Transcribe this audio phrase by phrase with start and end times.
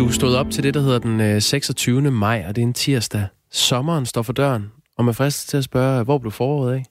[0.00, 2.06] Du stod op til det, der hedder den 26.
[2.06, 3.26] Øh, maj, og det er en tirsdag.
[3.50, 6.84] Sommeren står for døren, og man fristes til at spørge, hvor blev foråret af?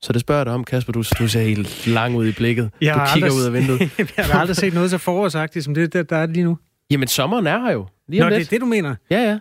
[0.00, 0.92] Så det spørger jeg dig om, Kasper.
[0.92, 2.70] Du, du ser helt lang ud i blikket.
[2.80, 3.80] Jeg du kigger aldrig, ud af vinduet.
[4.16, 6.58] jeg har aldrig set noget så forårsagtigt, som det, der, der er lige nu.
[6.90, 7.86] Jamen, sommeren er her jo.
[8.08, 8.94] Lige Nå, det er det, du mener?
[9.10, 9.38] Ja, ja.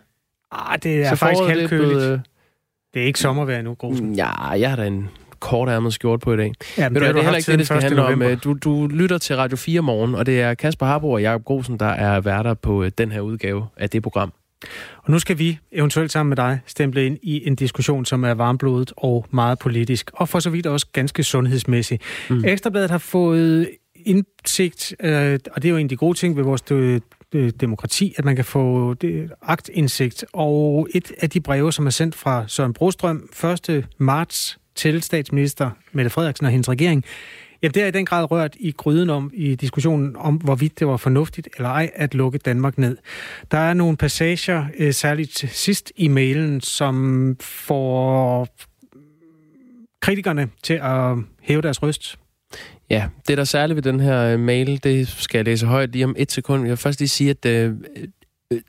[0.51, 1.89] Ah, det er så faktisk halvkøligt.
[1.89, 2.21] Det, blevet...
[2.93, 4.15] det er ikke sommervejr nu, Grosen.
[4.15, 5.09] Ja, jeg har da en
[5.41, 6.53] kort ærmet skjort på i dag.
[6.77, 8.31] Ja, det, det er heller ikke det, det skal handle november.
[8.31, 8.37] om.
[8.37, 11.79] Du, du lytter til Radio 4 morgen, og det er Kasper Harbo og Jakob Grosen,
[11.79, 14.33] der er værter på øh, den her udgave af det program.
[14.97, 18.33] Og nu skal vi eventuelt sammen med dig stemple ind i en diskussion, som er
[18.33, 21.99] varmblodet og meget politisk, og for så vidt også ganske sundhedsmæssig.
[22.29, 22.45] Mm.
[22.45, 23.69] Ekstrabladet har fået
[24.05, 28.13] indsigt, øh, og det er jo en af de gode ting ved vores øh, demokrati,
[28.17, 30.25] at man kan få det, agtindsigt.
[30.33, 33.29] Og et af de breve, som er sendt fra Søren Brostrøm
[33.69, 33.87] 1.
[33.97, 37.05] marts til statsminister Mette Frederiksen og hendes regering,
[37.63, 40.87] Ja, det er i den grad rørt i gryden om i diskussionen om, hvorvidt det
[40.87, 42.97] var fornuftigt eller ej at lukke Danmark ned.
[43.51, 48.47] Der er nogle passager, øh, særligt sidst i mailen, som får
[50.01, 52.19] kritikerne til at hæve deres røst.
[52.89, 56.05] Ja, det der særligt ved den her øh, mail, det skal jeg læse højt lige
[56.05, 56.61] om et sekund.
[56.61, 57.73] Jeg vil først lige sige, at øh,
[58.51, 58.61] øh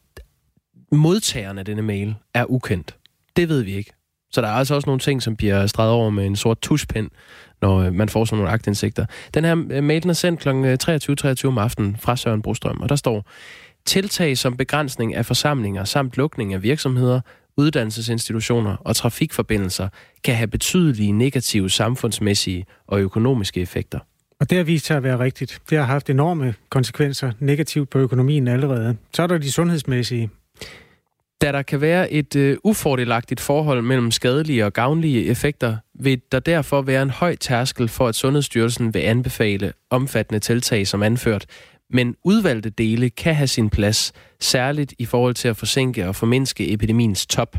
[0.92, 2.96] modtageren af denne mail er ukendt.
[3.36, 3.92] Det ved vi ikke.
[4.32, 7.10] Så der er altså også nogle ting, som bliver streget over med en sort tuschpen,
[7.62, 9.06] når øh, man får sådan nogle agtindsigter.
[9.34, 10.48] Den her øh, mail er sendt kl.
[10.48, 13.26] 23.23 23 om aftenen fra Søren Brostrøm, og der står,
[13.84, 17.20] tiltag som begrænsning af forsamlinger samt lukning af virksomheder,
[17.56, 19.88] uddannelsesinstitutioner og trafikforbindelser
[20.24, 23.98] kan have betydelige negative samfundsmæssige og økonomiske effekter.
[24.40, 25.62] Og det har vist sig at være rigtigt.
[25.70, 28.96] Det har haft enorme konsekvenser negativt på økonomien allerede.
[29.14, 30.30] Så er der de sundhedsmæssige.
[31.42, 36.40] Da der kan være et øh, ufordelagtigt forhold mellem skadelige og gavnlige effekter, vil der
[36.40, 41.46] derfor være en høj tærskel for, at Sundhedsstyrelsen vil anbefale omfattende tiltag som anført,
[41.90, 46.72] men udvalgte dele kan have sin plads, særligt i forhold til at forsinke og formindske
[46.72, 47.56] epidemiens top.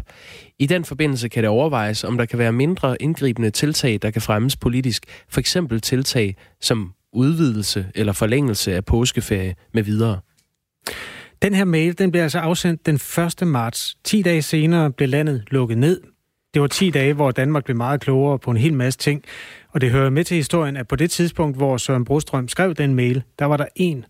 [0.60, 4.22] I den forbindelse kan det overvejes, om der kan være mindre indgribende tiltag, der kan
[4.22, 10.20] fremmes politisk, for eksempel tiltag som udvidelse eller forlængelse af påskeferie med videre.
[11.44, 12.96] Den her mail den blev altså afsendt den
[13.42, 13.48] 1.
[13.48, 13.98] marts.
[14.04, 16.02] 10 dage senere blev landet lukket ned.
[16.54, 19.24] Det var 10 dage, hvor Danmark blev meget klogere på en hel masse ting.
[19.70, 22.96] Og det hører med til historien, at på det tidspunkt, hvor Søren Brostrøm skrev den
[22.96, 24.06] mail, der var der en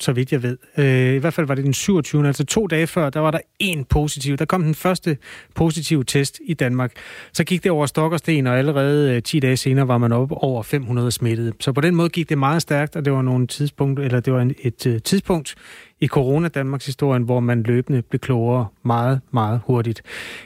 [0.00, 0.58] så vidt jeg ved.
[0.78, 2.26] Øh, I hvert fald var det den 27.
[2.26, 4.36] Altså to dage før, der var der en positiv.
[4.36, 5.18] Der kom den første
[5.54, 6.92] positive test i Danmark.
[7.32, 10.12] Så gik det over stok og sten, og allerede øh, 10 dage senere var man
[10.12, 11.52] oppe over 500 smittede.
[11.60, 14.32] Så på den måde gik det meget stærkt, og det var nogle tidspunkt, eller det
[14.32, 15.54] var et, et øh, tidspunkt
[16.04, 20.02] i corona Danmarks historien, hvor man løbende blev klogere meget, meget hurtigt.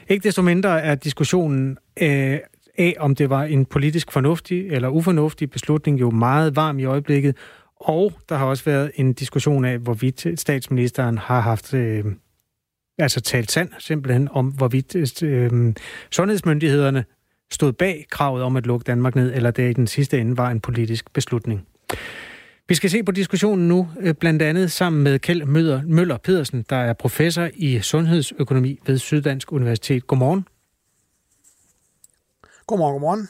[0.09, 2.39] Ikke desto mindre er diskussionen øh,
[2.77, 7.35] af, om det var en politisk fornuftig eller ufornuftig beslutning, jo meget varm i øjeblikket,
[7.75, 12.05] og der har også været en diskussion af, hvorvidt statsministeren har haft øh,
[12.97, 15.73] altså talt sand simpelthen om, hvorvidt øh,
[16.11, 17.05] sundhedsmyndighederne
[17.51, 20.49] stod bag kravet om at lukke Danmark ned, eller det i den sidste ende var
[20.49, 21.67] en politisk beslutning.
[22.69, 25.45] Vi skal se på diskussionen nu, øh, blandt andet sammen med Kjeld
[25.85, 30.07] Møller Pedersen, der er professor i sundhedsøkonomi ved Syddansk Universitet.
[30.07, 30.47] Godmorgen.
[32.67, 33.27] Godmorgen, godmorgen.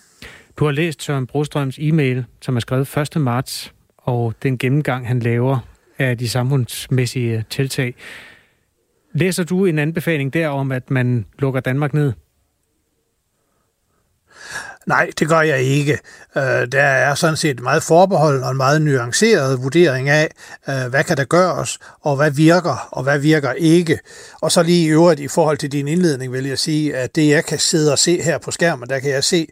[0.57, 3.21] Du har læst Søren Brostrøms e-mail, som er skrevet 1.
[3.21, 5.59] marts og den gennemgang, han laver
[5.97, 7.95] af de samfundsmæssige tiltag.
[9.13, 12.13] Læser du en anbefaling der om, at man lukker Danmark ned?
[14.89, 15.99] Nej, det gør jeg ikke.
[16.37, 20.31] Øh, der er sådan set meget forbehold og en meget nuanceret vurdering af,
[20.69, 23.99] øh, hvad kan der gøres, og hvad virker, og hvad virker ikke.
[24.41, 27.29] Og så lige i øvrigt i forhold til din indledning vil jeg sige, at det
[27.29, 29.47] jeg kan sidde og se her på skærmen, der kan jeg se,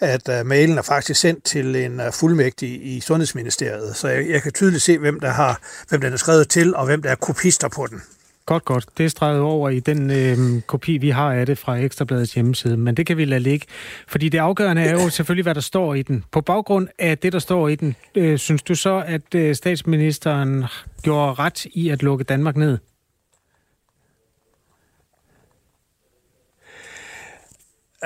[0.00, 3.96] at øh, mailen er faktisk sendt til en øh, fuldmægtig i Sundhedsministeriet.
[3.96, 6.86] Så jeg, jeg kan tydeligt se, hvem der har, hvem den er skrevet til, og
[6.86, 8.02] hvem der er kopister på den.
[8.48, 8.86] Godt, godt.
[8.98, 12.76] Det er streget over i den øh, kopi, vi har af det fra Ekstrabladets hjemmeside,
[12.76, 13.66] men det kan vi lade ligge.
[14.06, 16.24] Fordi det afgørende er jo selvfølgelig, hvad der står i den.
[16.32, 20.64] På baggrund af det, der står i den, øh, synes du så, at øh, statsministeren
[21.02, 22.78] gjorde ret i at lukke Danmark ned?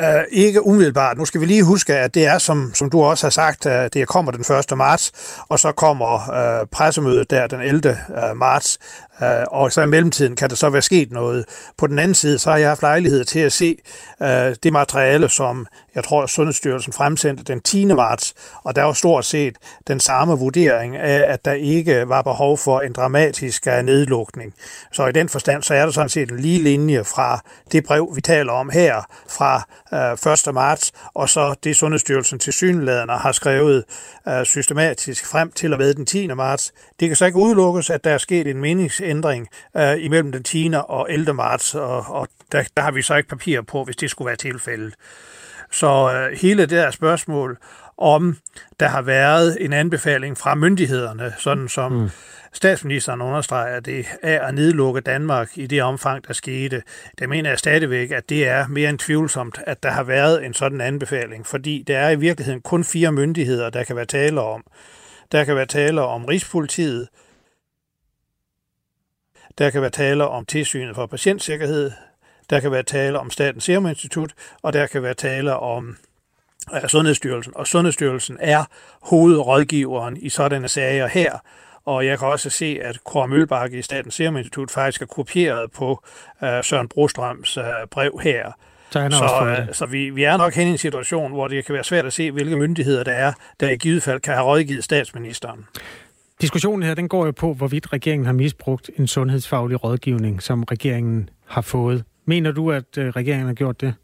[0.01, 1.19] Uh, ikke umiddelbart.
[1.19, 3.73] Nu skal vi lige huske, at det er, som, som du også har sagt, uh,
[3.73, 4.79] det kommer den 1.
[4.79, 5.13] marts,
[5.49, 6.15] og så kommer
[6.61, 7.97] uh, pressemødet der den 11.
[8.09, 8.79] Uh, marts.
[9.23, 11.45] Øh, og så i mellemtiden kan der så være sket noget.
[11.79, 13.77] På den anden side, så har jeg haft lejlighed til at se
[14.23, 17.85] øh, det materiale, som jeg tror, Sundhedsstyrelsen fremsendte den 10.
[17.85, 19.57] marts, og der var stort set
[19.89, 24.55] den samme vurdering af, at der ikke var behov for en dramatisk øh, nedlukning.
[24.93, 27.41] Så i den forstand, så er der sådan set en lige linje fra
[27.73, 29.63] det brev, vi taler om her, fra
[30.27, 30.55] øh, 1.
[30.55, 33.85] marts, og så det Sundhedsstyrelsen til synlæderne har skrevet
[34.29, 36.27] øh, systematisk frem til og med den 10.
[36.27, 36.73] marts.
[37.01, 38.61] Det kan så ikke udelukkes, at der er sket en
[39.03, 39.49] meningsændring
[39.99, 40.71] imellem den 10.
[40.89, 41.35] og 11.
[41.35, 44.37] marts, og, og der, der har vi så ikke papir på, hvis det skulle være
[44.37, 44.95] tilfældet.
[45.71, 47.59] Så øh, hele det der spørgsmål
[47.99, 48.37] om
[48.81, 52.09] der har været en anbefaling fra myndighederne, sådan som mm.
[52.53, 56.83] statsministeren understreger det, af at nedlukke Danmark i det omfang, der skete.
[57.19, 60.55] Det mener jeg stadigvæk, at det er mere end tvivlsomt, at der har været en
[60.55, 64.65] sådan anbefaling, fordi der er i virkeligheden kun fire myndigheder, der kan være tale om.
[65.33, 67.09] Der kan være tale om Rigspolitiet,
[69.59, 71.91] der kan være tale om tilsynet for patientsikkerhed,
[72.51, 74.33] der kan være tale om Statens Serum Institut,
[74.63, 75.97] og der kan være tale om
[76.87, 78.65] Sundhedsstyrelsen, og Sundhedsstyrelsen er
[79.03, 81.39] hovedrådgiveren i sådanne sager her.
[81.85, 85.71] Og jeg kan også se, at Kåre Mølbakke i Statens Serum Institut faktisk er kopieret
[85.71, 86.05] på
[86.43, 88.53] uh, Søren Brostrøms uh, brev her.
[88.91, 91.67] Så, han så, uh, så vi, vi er nok hen i en situation, hvor det
[91.67, 94.47] kan være svært at se, hvilke myndigheder der er, der i givet fald kan have
[94.47, 95.67] rådgivet statsministeren.
[96.43, 101.31] Diskussionen her, den går jo på, hvorvidt regeringen har misbrugt en sundhedsfaglig rådgivning, som regeringen
[101.47, 102.05] har fået.
[102.25, 103.95] Mener du, at øh, regeringen har gjort det?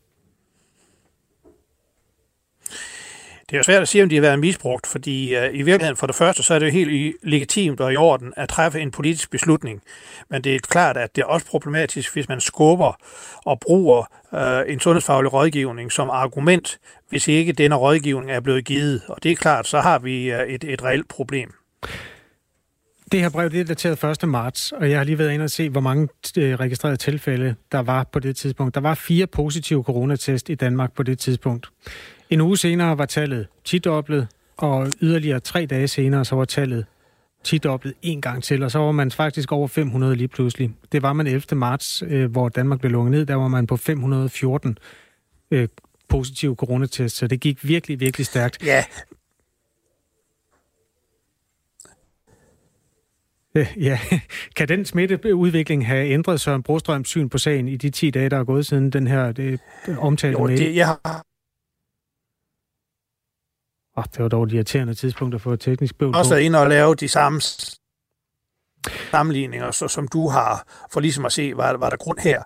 [3.41, 5.97] Det er jo svært at sige, om de har været misbrugt, fordi uh, i virkeligheden
[5.97, 8.91] for det første, så er det jo helt legitimt og i orden at træffe en
[8.91, 9.83] politisk beslutning.
[10.31, 12.93] Men det er klart, at det er også problematisk, hvis man skubber
[13.45, 19.03] og bruger uh, en sundhedsfaglig rådgivning som argument, hvis ikke denne rådgivning er blevet givet.
[19.09, 21.55] Og det er klart, så har vi uh, et, et reelt problem.
[23.13, 24.29] Det her brev det er dateret 1.
[24.29, 26.09] marts, og jeg har lige været inde og se, hvor mange
[26.39, 28.75] øh, registrerede tilfælde der var på det tidspunkt.
[28.75, 31.69] Der var fire positive coronatest i Danmark på det tidspunkt.
[32.31, 36.87] En uge senere var tallet tidoblet, og yderligere tre dage senere så var tallet
[37.45, 40.71] tidoblet en gang til, og så var man faktisk over 500 lige pludselig.
[40.93, 41.43] Det var man 11.
[41.53, 44.79] marts, øh, hvor Danmark blev lukket ned, der var man på 514
[45.51, 45.69] øh,
[46.09, 48.67] positive coronatest, så det gik virkelig, virkelig stærkt.
[48.67, 48.85] Ja.
[53.77, 53.99] Ja,
[54.57, 58.39] kan den smitteudvikling have ændret Søren Brostrøms syn på sagen i de 10 dage, der
[58.39, 59.61] er gået siden den her det,
[59.99, 61.25] omtalte jo, det, jeg har
[63.99, 66.17] Oh, det var dog et irriterende tidspunkt at få et teknisk bøvl.
[66.17, 67.41] Også ind og lave de samme
[69.11, 72.43] sammenligninger, så, som du har, for ligesom at se, var, var der grund her.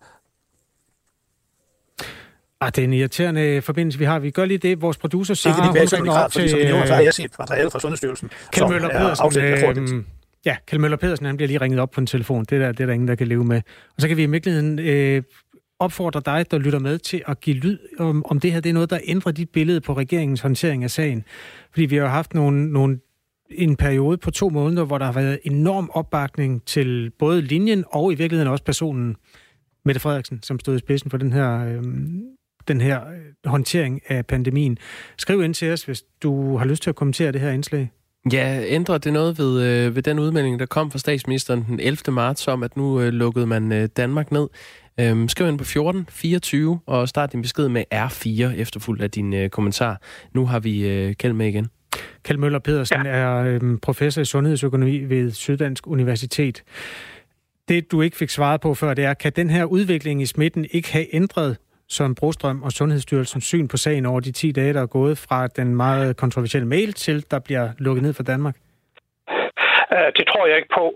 [2.60, 4.18] Ah, det er en irriterende forbindelse, vi har.
[4.18, 4.82] Vi gør lige det.
[4.82, 6.42] Vores producer Sara, hun ringer op til...
[6.42, 10.04] Ligesom har jeg set materiale fra Sundhedsstyrelsen, Kjeld Møller Pedersen, øh,
[10.46, 12.44] ja, Kjell Møller Pedersen, han bliver lige ringet op på en telefon.
[12.44, 13.62] Det, der, det er der ingen, der kan leve med.
[13.96, 15.22] Og så kan vi i virkeligheden øh,
[15.78, 18.74] opfordre dig, der lytter med, til at give lyd om, om det her det er
[18.74, 21.24] noget, der ændrer dit billede på regeringens håndtering af sagen.
[21.70, 22.98] Fordi vi har haft nogle, nogle,
[23.50, 28.12] en periode på to måneder, hvor der har været enorm opbakning til både linjen og
[28.12, 29.16] i virkeligheden også personen,
[29.84, 31.82] Mette Frederiksen, som stod i spidsen for den her, øh,
[32.68, 34.78] den her øh, håndtering af pandemien.
[35.18, 37.90] Skriv ind til os, hvis du har lyst til at kommentere det her indslag.
[38.32, 42.14] Ja, ændrer det noget ved, øh, ved den udmelding, der kom fra statsministeren den 11.
[42.14, 44.48] marts om, at nu øh, lukkede man øh, Danmark ned?
[45.00, 49.34] Øhm, skriv ind på 14 24 og start din besked med R4 efterfulgt af din
[49.34, 50.00] øh, kommentar.
[50.34, 51.68] Nu har vi øh, Kjeld med igen.
[52.22, 53.10] Kjeld Møller Pedersen ja.
[53.10, 56.62] er øh, professor i sundhedsøkonomi ved Syddansk Universitet.
[57.68, 60.66] Det, du ikke fik svaret på før, det er, kan den her udvikling i smitten
[60.70, 61.56] ikke have ændret
[61.94, 65.46] Søren Brostrøm og Sundhedsstyrelsens syn på sagen over de 10 dage, der er gået fra
[65.46, 68.56] den meget kontroversielle mail til, der bliver lukket ned for Danmark?
[69.94, 70.86] Øh, det tror jeg ikke på.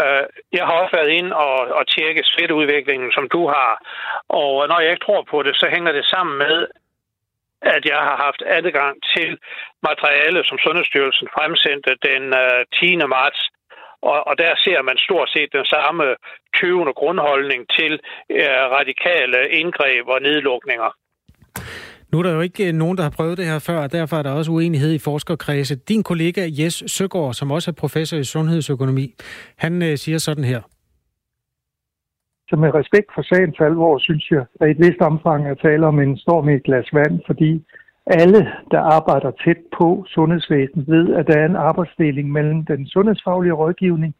[0.00, 0.24] Øh,
[0.58, 3.72] jeg har også været ind og, og tjekke smitteudviklingen, som du har.
[4.28, 6.56] Og når jeg ikke tror på det, så hænger det sammen med,
[7.62, 9.30] at jeg har haft adgang til
[9.88, 12.96] materiale, som Sundhedsstyrelsen fremsendte den øh, 10.
[13.14, 13.40] Marts.
[14.10, 16.04] Og, og der ser man stort set den samme
[16.54, 16.92] 20.
[17.00, 17.92] grundholdning til
[18.76, 20.90] radikale indgreb og nedlukninger.
[22.14, 24.16] Nu er der jo ikke øh, nogen, der har prøvet det her før, og derfor
[24.16, 25.74] er der også uenighed i forskerkredse.
[25.76, 29.06] Din kollega Jes Søgaard, som også er professor i sundhedsøkonomi,
[29.58, 30.60] han øh, siger sådan her.
[32.48, 35.86] Så med respekt for sagens alvor, synes jeg, at i et vist omfang at tale
[35.86, 37.50] om en storm i et glas vand, fordi
[38.06, 43.52] alle, der arbejder tæt på sundhedsvæsenet, ved, at der er en arbejdsdeling mellem den sundhedsfaglige
[43.52, 44.14] rådgivning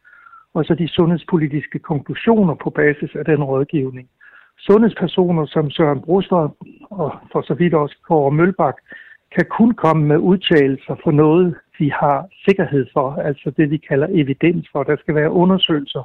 [0.53, 4.09] og så de sundhedspolitiske konklusioner på basis af den rådgivning
[4.57, 6.51] sundhedspersoner som Søren Brostrøm
[6.89, 8.75] og for så vidt også Kåre Mølbak
[9.35, 14.07] kan kun komme med udtalelser for noget, de har sikkerhed for, altså det, vi kalder
[14.11, 14.83] evidens for.
[14.83, 16.03] Der skal være undersøgelser,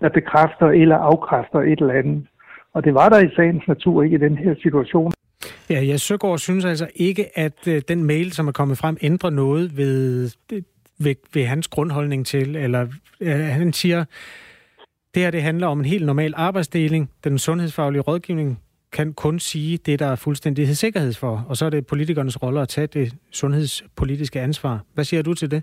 [0.00, 2.26] der bekræfter eller afkræfter et eller andet.
[2.74, 5.12] Og det var der i sagens natur ikke i den her situation.
[5.70, 9.30] Ja, jeg Søgaard synes altså ikke, at øh, den mail, som er kommet frem, ændrer
[9.30, 10.62] noget ved, øh,
[10.98, 12.86] ved, ved hans grundholdning til, eller
[13.20, 14.04] øh, han siger,
[15.14, 17.10] det her det handler om en helt normal arbejdsdeling.
[17.24, 18.60] Den sundhedsfaglige rådgivning
[18.92, 22.60] kan kun sige det, der er fuldstændig sikkerhed for, og så er det politikernes rolle
[22.60, 24.84] at tage det sundhedspolitiske ansvar.
[24.94, 25.62] Hvad siger du til det?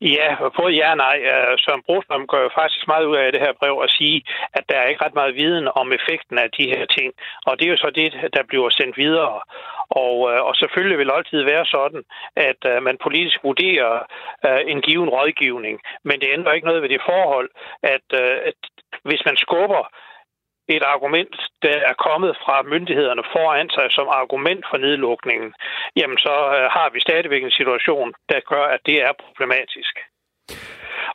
[0.00, 1.18] Ja, både ja og nej.
[1.32, 4.64] Øh, Søren Brostrøm gør jo faktisk meget ud af det her brev at sige, at
[4.68, 7.12] der er ikke ret meget viden om effekten af de her ting.
[7.46, 9.40] Og det er jo så det, der bliver sendt videre.
[9.90, 12.02] Og, øh, og selvfølgelig vil det altid være sådan,
[12.36, 13.92] at uh, man politisk vurderer
[14.48, 15.80] uh, en given rådgivning.
[16.04, 17.48] Men det ændrer ikke noget ved det forhold,
[17.82, 18.58] at, uh, at
[19.02, 19.82] hvis man skubber
[20.76, 25.54] et argument, der er kommet fra myndighederne foran sig som argument for nedlukningen,
[25.96, 29.94] jamen så øh, har vi stadigvæk en situation, der gør, at det er problematisk.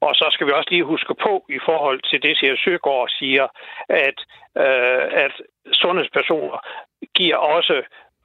[0.01, 3.47] Og så skal vi også lige huske på i forhold til det, Sjæl Søgaard siger,
[3.89, 4.17] at,
[4.57, 5.33] øh, at
[5.71, 6.57] sundhedspersoner
[7.15, 7.83] giver også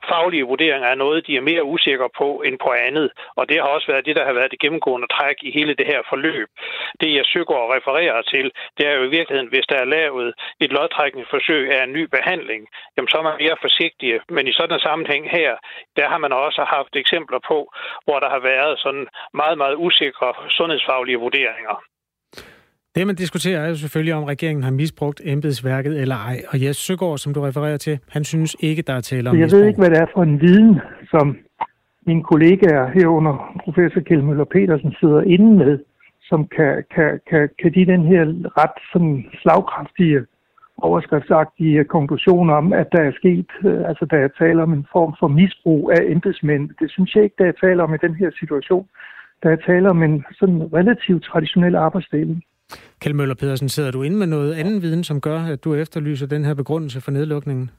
[0.08, 3.10] faglige vurderinger er noget, de er mere usikre på end på andet.
[3.36, 5.86] Og det har også været det, der har været det gennemgående træk i hele det
[5.86, 6.48] her forløb.
[7.00, 10.34] Det, jeg søger og refererer til, det er jo i virkeligheden, hvis der er lavet
[10.60, 14.20] et lodtrækningsforsøg af en ny behandling, jamen så er man mere forsigtige.
[14.28, 15.56] Men i sådan en sammenhæng her,
[15.96, 17.72] der har man også haft eksempler på,
[18.04, 21.89] hvor der har været sådan meget, meget usikre sundhedsfaglige vurderinger.
[22.94, 26.42] Det, man diskuterer, er jo selvfølgelig, om regeringen har misbrugt embedsværket eller ej.
[26.48, 29.44] Og Jes Søgaard, som du refererer til, han synes ikke, der er tale om Jeg
[29.44, 29.60] misbrug.
[29.60, 30.80] ved ikke, hvad det er for en viden,
[31.10, 31.36] som
[32.06, 35.78] mine kollegaer herunder professor Kjell Møller Petersen sidder inde med,
[36.22, 38.22] som kan, kan, kan, kan de den her
[38.60, 40.20] ret sådan slagkraftige
[40.78, 45.14] overskriftsagtige konklusion om, at der er sket, øh, altså der er tale om en form
[45.20, 46.70] for misbrug af embedsmænd.
[46.80, 48.86] Det synes jeg ikke, der er tale om i den her situation.
[49.42, 52.44] Der er tale om en sådan relativt traditionel arbejdsdeling.
[53.00, 56.26] Kjell Møller Pedersen, sidder du inde med noget anden viden, som gør, at du efterlyser
[56.26, 57.70] den her begrundelse for nedlukningen?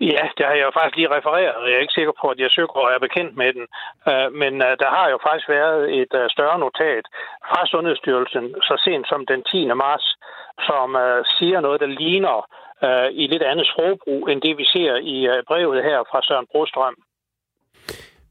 [0.00, 2.38] Ja, det har jeg jo faktisk lige refereret, og jeg er ikke sikker på, at
[2.38, 3.66] jeg søger og er bekendt med den.
[4.10, 7.04] Øh, men øh, der har jo faktisk været et øh, større notat
[7.50, 9.66] fra Sundhedsstyrelsen så sent som den 10.
[9.84, 10.08] marts,
[10.68, 10.88] som
[11.38, 12.38] siger noget, der ligner
[13.22, 16.96] i lidt andet sprogbrug, end det vi ser i brevet her fra Søren Brostrøm.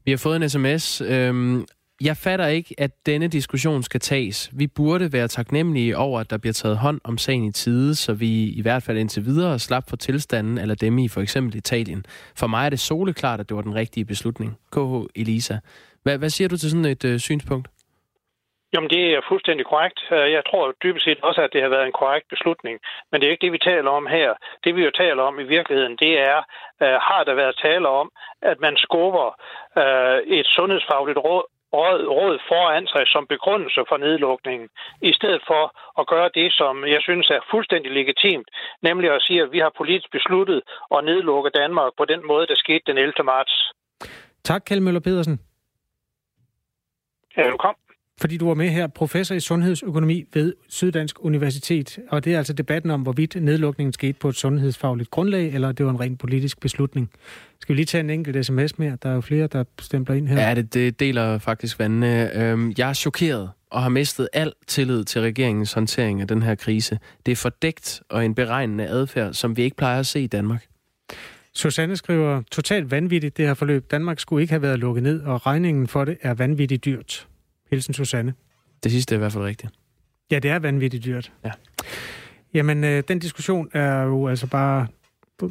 [0.04, 1.66] Vi har fået en sms, øhm,
[2.00, 4.50] jeg fatter ikke, at denne diskussion skal tages.
[4.52, 8.14] Vi burde være taknemmelige over, at der bliver taget hånd om sagen i tide, så
[8.14, 12.04] vi i hvert fald indtil videre slap for tilstanden eller dem i for eksempel Italien.
[12.38, 14.58] For mig er det soleklart, at det var den rigtige beslutning.
[14.72, 15.54] KH Elisa.
[16.02, 17.68] Hvad, hvad siger du til sådan et øh, synspunkt?
[18.72, 20.00] Jamen, det er fuldstændig korrekt.
[20.12, 22.76] Øh, jeg tror dybest set også, at det har været en korrekt beslutning.
[23.10, 24.34] Men det er ikke det, vi taler om her.
[24.64, 26.38] Det, vi jo taler om i virkeligheden, det er,
[26.82, 28.10] øh, har der været tale om,
[28.42, 29.28] at man skubber
[29.80, 34.68] øh, et sundhedsfagligt råd råd, foran sig som begrundelse for nedlukningen,
[35.02, 35.62] i stedet for
[36.00, 38.48] at gøre det, som jeg synes er fuldstændig legitimt,
[38.82, 40.62] nemlig at sige, at vi har politisk besluttet
[40.96, 43.12] at nedlukke Danmark på den måde, der skete den 11.
[43.24, 43.72] marts.
[44.44, 45.40] Tak, Kjell Møller Pedersen.
[47.36, 47.85] Ja, velkommen
[48.20, 51.98] fordi du var med her, professor i sundhedsøkonomi ved Syddansk Universitet.
[52.08, 55.86] Og det er altså debatten om, hvorvidt nedlukningen skete på et sundhedsfagligt grundlag, eller det
[55.86, 57.10] var en ren politisk beslutning.
[57.60, 58.98] Skal vi lige tage en enkelt sms mere?
[59.02, 60.48] Der er jo flere, der stempler ind her.
[60.48, 62.36] Ja, det, det deler faktisk vandene.
[62.36, 66.54] Øhm, jeg er chokeret og har mistet al tillid til regeringens håndtering af den her
[66.54, 66.98] krise.
[67.26, 70.66] Det er fordækt og en beregnende adfærd, som vi ikke plejer at se i Danmark.
[71.54, 73.90] Susanne skriver, totalt vanvittigt det her forløb.
[73.90, 77.26] Danmark skulle ikke have været lukket ned, og regningen for det er vanvittigt dyrt.
[77.70, 78.34] Hilsen Susanne.
[78.84, 79.72] Det sidste er i hvert fald rigtigt.
[80.30, 81.32] Ja, det er vanvittigt dyrt.
[81.44, 81.50] Ja.
[82.54, 84.86] Jamen, øh, den diskussion er jo altså bare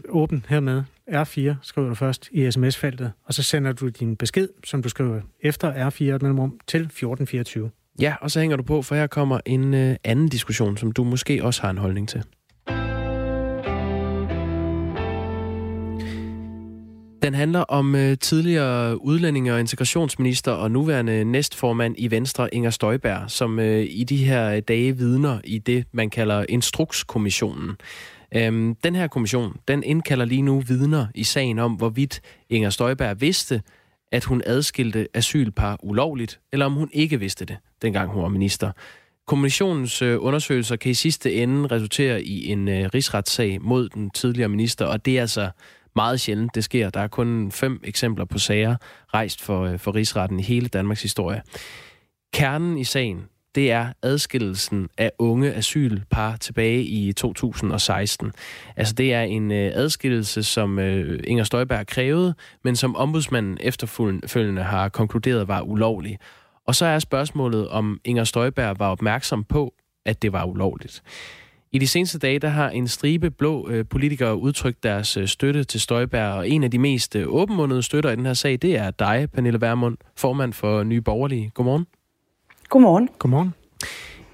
[0.10, 0.84] åben hermed.
[1.12, 5.22] R4 skriver du først i sms-feltet, og så sender du din besked, som du skriver
[5.40, 7.72] efter R4 mellemrum, til 1424.
[8.02, 11.04] Ja, og så hænger du på, for her kommer en øh, anden diskussion, som du
[11.04, 12.24] måske også har en holdning til.
[17.22, 23.32] Den handler om øh, tidligere udlændinge- og integrationsminister og nuværende næstformand i Venstre, Inger Støjberg,
[23.32, 27.72] som øh, i de her øh, dage vidner i det, man kalder Instrukskommissionen.
[28.36, 33.22] Øhm, den her kommission, den indkalder lige nu vidner i sagen om, hvorvidt Inger Støjberg
[33.22, 33.62] vidste,
[34.12, 38.72] at hun adskilte asylpar ulovligt, eller om hun ikke vidste det, dengang hun var minister.
[39.28, 44.50] Kommissionens øh, undersøgelser kan i sidste ende resultere i en øh, rigsretssag mod den tidligere
[44.50, 45.50] minister, og det er altså
[45.96, 46.90] meget sjældent, det sker.
[46.90, 48.76] Der er kun fem eksempler på sager
[49.14, 51.42] rejst for, øh, for rigsretten i hele Danmarks historie.
[52.34, 53.26] Kernen i sagen,
[53.56, 58.32] det er adskillelsen af unge asylpar tilbage i 2016.
[58.76, 64.64] Altså det er en øh, adskillelse, som øh, Inger Støjberg krævede, men som ombudsmanden efterfølgende
[64.64, 66.20] har konkluderet var ulovlig.
[66.68, 69.74] Og så er spørgsmålet, om Inger Støjberg var opmærksom på,
[70.06, 71.04] at det var ulovligt.
[71.76, 75.64] I de seneste dage der har en stribe blå øh, politikere udtrykt deres øh, støtte
[75.64, 78.78] til Støjberg, og en af de mest øh, åbenmundede støtter i den her sag, det
[78.78, 81.52] er dig, Pernille Vermund, formand for Nye Borgerlige.
[81.54, 81.88] Godmorgen.
[82.70, 83.10] Godmorgen.
[83.20, 83.54] Godmorgen.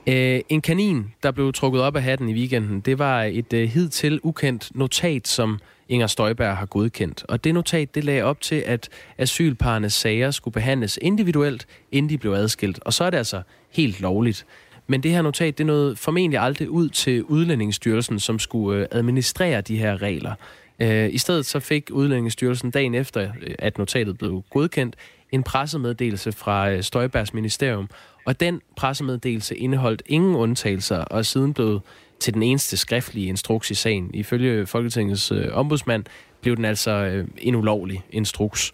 [0.08, 3.70] Øh, en kanin, der blev trukket op af hatten i weekenden, det var et øh,
[3.70, 7.26] hidtil ukendt notat, som Inger Støjberg har godkendt.
[7.30, 12.18] Og det notat, det lagde op til, at asylparernes sager skulle behandles individuelt, inden de
[12.18, 12.80] blev adskilt.
[12.80, 14.46] Og så er det altså helt lovligt.
[14.92, 19.62] Men det her notat, det nåede formentlig aldrig ud til Udlændingsstyrelsen, som skulle øh, administrere
[19.62, 20.34] de her regler.
[20.80, 24.96] Øh, I stedet så fik Udlændingsstyrelsen dagen efter, øh, at notatet blev godkendt,
[25.32, 27.90] en pressemeddelelse fra Støjbergs ministerium.
[28.26, 31.80] Og den pressemeddelelse indeholdt ingen undtagelser, og er siden blev
[32.20, 34.10] til den eneste skriftlige instruks i sagen.
[34.14, 36.04] Ifølge Folketingets ombudsmand
[36.42, 38.72] blev den altså en ulovlig instruks.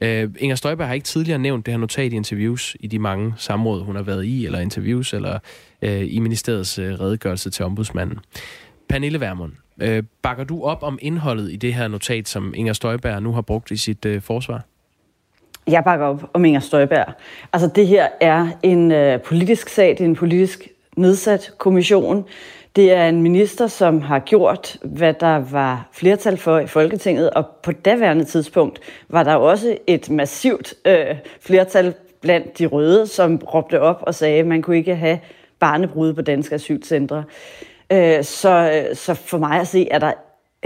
[0.00, 3.34] Øh, Inger Støjberg har ikke tidligere nævnt det her notat i interviews i de mange
[3.36, 5.38] samråd, hun har været i, eller interviews, eller
[5.82, 8.18] øh, i ministeriets øh, redegørelse til ombudsmanden.
[8.88, 9.52] Pernille Vermund,
[9.82, 13.42] øh, bakker du op om indholdet i det her notat, som Inger Støjberg nu har
[13.42, 14.62] brugt i sit øh, forsvar?
[15.66, 17.12] Jeg bakker op om Inger Støjberg.
[17.52, 22.24] Altså det her er en øh, politisk sag, det er en politisk nedsat kommission.
[22.76, 27.46] Det er en minister, som har gjort, hvad der var flertal for i Folketinget, og
[27.62, 33.80] på daværende tidspunkt var der også et massivt øh, flertal blandt de røde, som råbte
[33.80, 35.18] op og sagde, at man kunne ikke have
[35.58, 37.24] barnebrud på danske asylcentre.
[37.92, 40.12] Øh, så, så for mig at se, er der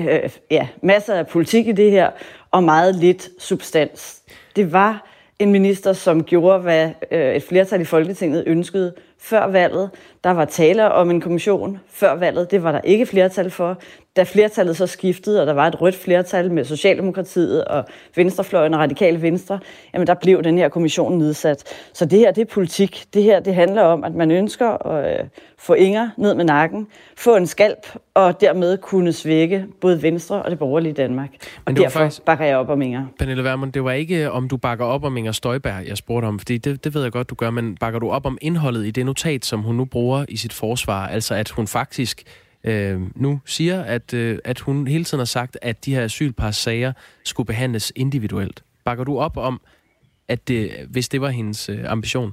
[0.01, 2.11] øh, ja, masser af politik i det her,
[2.51, 4.23] og meget lidt substans.
[4.57, 9.91] Det var en minister, som gjorde, hvad øh, et flertal i Folketinget ønskede før valget.
[10.25, 12.51] Der var tale om en kommission før valget.
[12.51, 13.79] Det var der ikke flertal for.
[14.17, 17.85] Da flertallet så skiftede, og der var et rødt flertal med Socialdemokratiet og
[18.17, 19.59] Venstrefløjen og Radikale Venstre,
[19.95, 21.65] jamen der blev den her kommission nedsat.
[21.93, 23.05] Så det her, det er politik.
[23.15, 25.27] Det her, det handler om, at man ønsker at øh,
[25.59, 30.51] få Inger ned med nakken, få en skalp, og dermed kunne svække både Venstre og
[30.51, 31.31] det borgerlige Danmark.
[31.67, 33.07] Men og derfor faktisk, bakker jeg op om Inger.
[33.19, 36.39] Pernille Vermund, det var ikke, om du bakker op om Inger Støjberg, jeg spurgte om,
[36.39, 38.91] fordi det, det ved jeg godt, du gør, men bakker du op om indholdet i
[38.91, 42.23] det notat, som hun nu bruger i sit forsvar, altså at hun faktisk
[42.65, 46.57] øh, nu siger, at, øh, at hun hele tiden har sagt, at de her asylpars
[46.57, 46.93] sager
[47.25, 48.65] skulle behandles individuelt.
[48.85, 49.61] Bakker du op om,
[50.29, 52.33] at det, hvis det var hendes øh, ambition?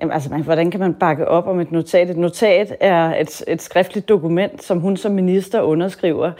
[0.00, 2.10] Jamen, altså, man, hvordan kan man bakke op om et notat?
[2.10, 6.32] Et notat er et, et skriftligt dokument, som hun som minister underskriver.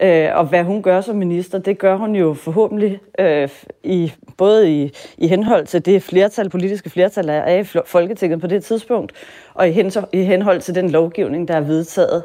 [0.00, 3.48] Øh, og hvad hun gør som minister, det gør hun jo forhåbentlig øh,
[3.82, 8.46] i, både i, i henhold til det flertal, politiske flertal, der er i Folketinget på
[8.46, 9.12] det tidspunkt,
[9.54, 12.24] og i, hen, i henhold til den lovgivning, der er vedtaget.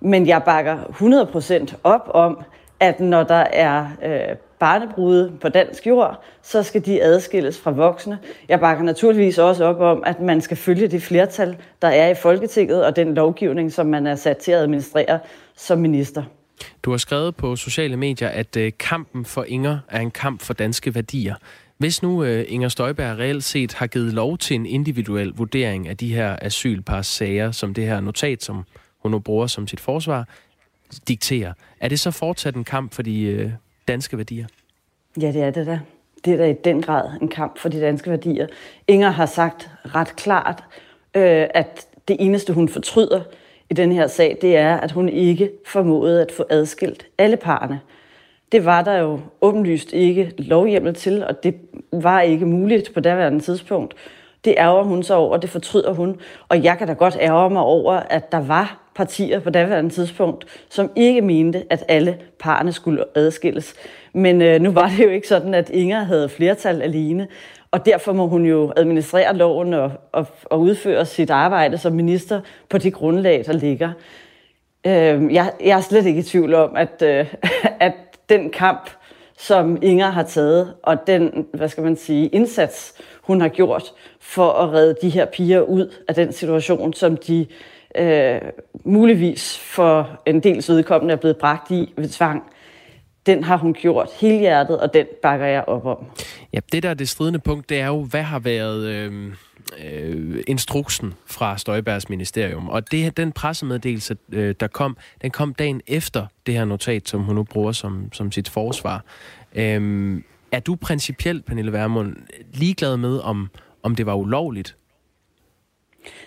[0.00, 0.76] Men jeg bakker
[1.70, 2.38] 100% op om,
[2.80, 8.18] at når der er øh, barnebrude på dansk jord, så skal de adskilles fra voksne.
[8.48, 12.14] Jeg bakker naturligvis også op om, at man skal følge det flertal, der er i
[12.14, 15.18] Folketinget, og den lovgivning, som man er sat til at administrere
[15.56, 16.22] som minister.
[16.82, 20.54] Du har skrevet på sociale medier, at øh, kampen for Inger er en kamp for
[20.54, 21.34] danske værdier.
[21.78, 25.96] Hvis nu øh, Inger Støjberg reelt set har givet lov til en individuel vurdering af
[25.96, 28.64] de her asylpars sager, som det her notat, som
[29.02, 30.28] hun nu bruger som sit forsvar,
[31.08, 33.50] dikterer, er det så fortsat en kamp for de øh,
[33.88, 34.46] danske værdier?
[35.20, 35.80] Ja, det er det da.
[36.24, 38.46] Det er da i den grad en kamp for de danske værdier.
[38.88, 40.64] Inger har sagt ret klart,
[41.14, 43.22] øh, at det eneste, hun fortryder,
[43.70, 47.80] i den her sag, det er, at hun ikke formåede at få adskilt alle parerne.
[48.52, 51.54] Det var der jo åbenlyst ikke lovhjemmel til, og det
[51.92, 53.94] var ikke muligt på daværende tidspunkt.
[54.44, 56.20] Det ærger hun så over, det fortryder hun.
[56.48, 60.46] Og jeg kan da godt ærge mig over, at der var partier på daværende tidspunkt,
[60.68, 63.74] som ikke mente, at alle parerne skulle adskilles.
[64.12, 67.28] Men øh, nu var det jo ikke sådan, at Inger havde flertal alene.
[67.74, 72.40] Og derfor må hun jo administrere loven og, og, og udføre sit arbejde som minister
[72.68, 73.92] på det grundlag, der ligger.
[74.86, 77.34] Øh, jeg, jeg er slet ikke i tvivl om, at, øh,
[77.80, 77.92] at
[78.28, 78.90] den kamp,
[79.38, 84.52] som Inger har taget, og den, hvad skal man sige, indsats, hun har gjort for
[84.52, 87.46] at redde de her piger ud af den situation, som de
[87.94, 88.40] øh,
[88.84, 92.42] muligvis for en del vedkommende er blevet bragt i ved tvang,
[93.26, 96.04] den har hun gjort helhjertet, og den bakker jeg op om.
[96.52, 99.32] Ja, det der er det stridende punkt, det er jo, hvad har været øh,
[99.84, 102.68] øh, instruksen fra Støjbergs ministerium.
[102.68, 107.20] Og det, den pressemeddelelse, øh, der kom, den kom dagen efter det her notat, som
[107.20, 109.04] hun nu bruger som, som sit forsvar.
[109.54, 110.20] Øh,
[110.52, 112.16] er du principielt, Pernille Vermund,
[112.52, 113.50] ligeglad med, om,
[113.82, 114.76] om det var ulovligt?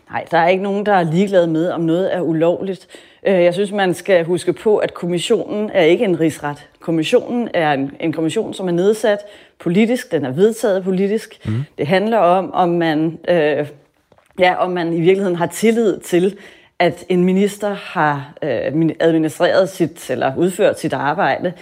[0.09, 2.87] Nej, der er ikke nogen, der er ligeglad med, om noget er ulovligt.
[3.27, 6.67] Øh, jeg synes, man skal huske på, at kommissionen er ikke en rigsret.
[6.79, 9.19] Kommissionen er en, en kommission, som er nedsat
[9.59, 10.11] politisk.
[10.11, 11.45] Den er vedtaget politisk.
[11.45, 11.63] Mm.
[11.77, 13.67] Det handler om, om man, øh,
[14.39, 16.37] ja, om man i virkeligheden har tillid til,
[16.79, 21.53] at en minister har øh, administreret sit eller udført sit arbejde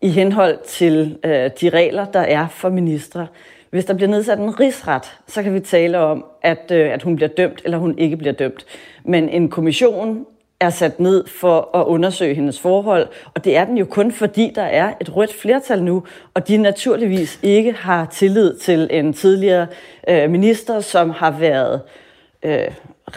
[0.00, 3.26] i henhold til øh, de regler, der er for ministre.
[3.70, 7.16] Hvis der bliver nedsat en rigsret, så kan vi tale om, at, øh, at hun
[7.16, 8.66] bliver dømt, eller hun ikke bliver dømt.
[9.04, 10.26] Men en kommission
[10.60, 14.52] er sat ned for at undersøge hendes forhold, og det er den jo kun fordi,
[14.54, 16.02] der er et rødt flertal nu,
[16.34, 19.66] og de naturligvis ikke har tillid til en tidligere
[20.08, 21.80] øh, minister, som har været
[22.42, 22.68] øh,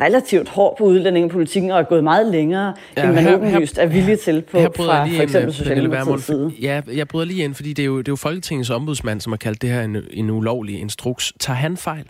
[0.01, 3.85] relativt hård på udlændingepolitikken og er gået meget længere, ja, end man her, åbenlyst er
[3.85, 6.51] villig til på her fra for eksempel Socialdemokratiets side.
[6.61, 9.31] Ja, jeg bryder lige ind, fordi det er, jo, det er jo Folketingets ombudsmand, som
[9.31, 11.33] har kaldt det her en, en ulovlig instruks.
[11.39, 12.05] Tager han fejl?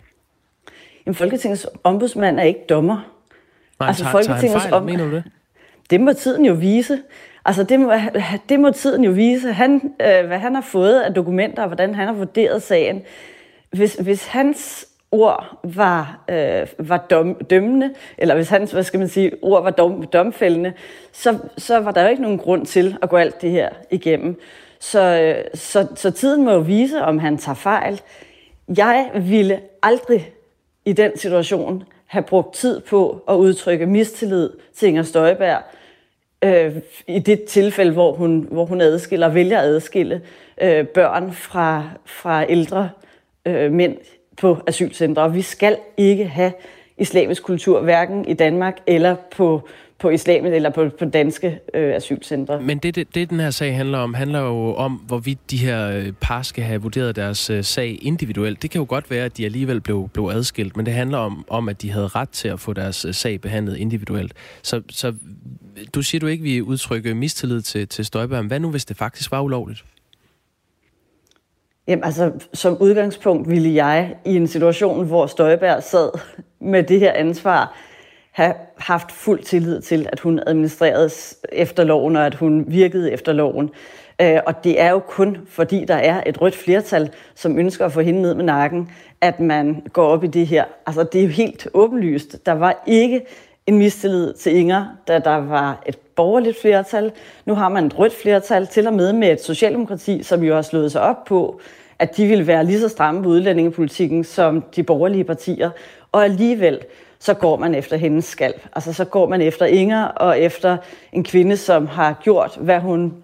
[1.06, 3.12] Jamen, Folketingets ombudsmand er ikke dommer.
[3.80, 4.74] Nej, altså, tager, Folketingets tager fejl?
[4.74, 4.82] Om...
[4.82, 5.24] Mener du det?
[5.90, 6.98] Det må tiden jo vise.
[7.44, 7.92] Altså, det må,
[8.48, 9.52] det må tiden jo vise.
[9.52, 13.02] Han, øh, hvad han har fået af dokumenter, og hvordan han har vurderet sagen.
[13.72, 19.08] Hvis, hvis hans ord var, øh, var dom, dømmende, eller hvis hans, hvad skal man
[19.08, 20.72] sige, ord var dom, domfældende,
[21.12, 24.40] så, så var der jo ikke nogen grund til at gå alt det her igennem.
[24.78, 28.00] Så, øh, så, så tiden må jo vise, om han tager fejl.
[28.76, 30.32] Jeg ville aldrig
[30.84, 35.62] i den situation have brugt tid på at udtrykke mistillid til Inger Støjberg,
[36.44, 40.22] øh, i det tilfælde, hvor hun, hvor hun adskiller, vælger at adskille
[40.62, 42.90] øh, børn fra, fra ældre
[43.46, 43.96] øh, mænd
[44.40, 45.32] på asylcentre.
[45.32, 46.52] Vi skal ikke have
[46.98, 52.60] islamisk kultur, hverken i Danmark eller på, på islamet eller på, på danske øh, asylcentre.
[52.60, 55.90] Men det, det, det, den her sag handler om, handler jo om, hvorvidt de her
[55.90, 58.62] øh, par skal have vurderet deres øh, sag individuelt.
[58.62, 61.44] Det kan jo godt være, at de alligevel blev, blev adskilt, men det handler om,
[61.48, 64.32] om, at de havde ret til at få deres øh, sag behandlet individuelt.
[64.62, 65.14] Så, så
[65.94, 68.44] du siger du ikke, vi udtrykker mistillid til, til Støjberg.
[68.44, 69.84] Hvad nu, hvis det faktisk var ulovligt?
[71.90, 76.10] Jamen altså, som udgangspunkt ville jeg i en situation, hvor Støjberg sad
[76.60, 77.76] med det her ansvar,
[78.30, 81.10] have haft fuld tillid til, at hun administrerede
[81.52, 83.70] efter loven, og at hun virkede efter loven.
[84.20, 87.92] Øh, og det er jo kun fordi, der er et rødt flertal, som ønsker at
[87.92, 90.64] få hende ned med nakken, at man går op i det her.
[90.86, 92.46] Altså, det er jo helt åbenlyst.
[92.46, 93.20] Der var ikke
[93.66, 97.12] en mistillid til Inger, da der var et borgerligt flertal.
[97.44, 100.62] Nu har man et rødt flertal, til og med med et socialdemokrati, som jo har
[100.62, 101.60] slået sig op på,
[102.00, 105.70] at de ville være lige så stramme på udlændingepolitikken som de borgerlige partier.
[106.12, 106.78] Og alligevel,
[107.18, 108.66] så går man efter hendes skalp.
[108.72, 110.76] Altså så går man efter Inger og efter
[111.12, 113.14] en kvinde, som har gjort, hvad hun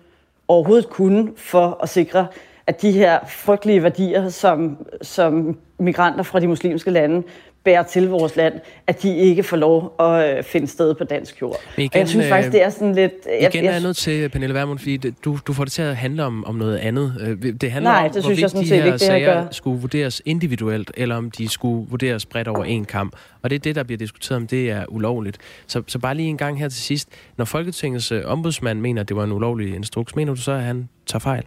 [0.48, 2.26] overhovedet kunne for at sikre,
[2.66, 7.22] at de her frygtelige værdier, som, som migranter fra de muslimske lande
[7.66, 8.54] bærer til vores land,
[8.86, 11.56] at de ikke får lov at øh, finde sted på dansk jord.
[11.76, 13.12] Men igen, og jeg synes faktisk, det er sådan lidt...
[13.40, 15.82] Jeg, igen jeg, er jeg nødt til, Pernille Vermund, fordi du, du får det til
[15.82, 17.38] at handle om, om noget andet.
[17.42, 20.22] Øh, det handler Nej, om, det synes jeg sådan de her ikke, sager skulle vurderes
[20.24, 23.16] individuelt, eller om de skulle vurderes bredt over en kamp.
[23.42, 25.38] Og det er det, der bliver diskuteret, om det er ulovligt.
[25.66, 27.08] Så, så bare lige en gang her til sidst.
[27.36, 30.62] Når Folketingets øh, ombudsmand mener, at det var en ulovlig instruks, mener du så, at
[30.62, 31.42] han tager fejl?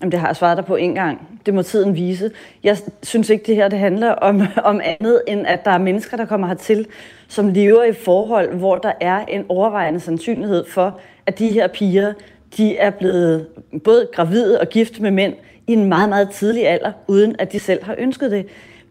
[0.00, 1.40] Jamen, det har jeg svaret dig på en gang.
[1.46, 2.30] Det må tiden vise.
[2.62, 6.16] Jeg synes ikke, det her det handler om, om andet, end at der er mennesker,
[6.16, 6.86] der kommer hertil,
[7.28, 12.12] som lever i forhold, hvor der er en overvejende sandsynlighed for, at de her piger,
[12.56, 13.46] de er blevet
[13.84, 15.34] både gravide og gift med mænd
[15.66, 18.46] i en meget, meget tidlig alder, uden at de selv har ønsket det.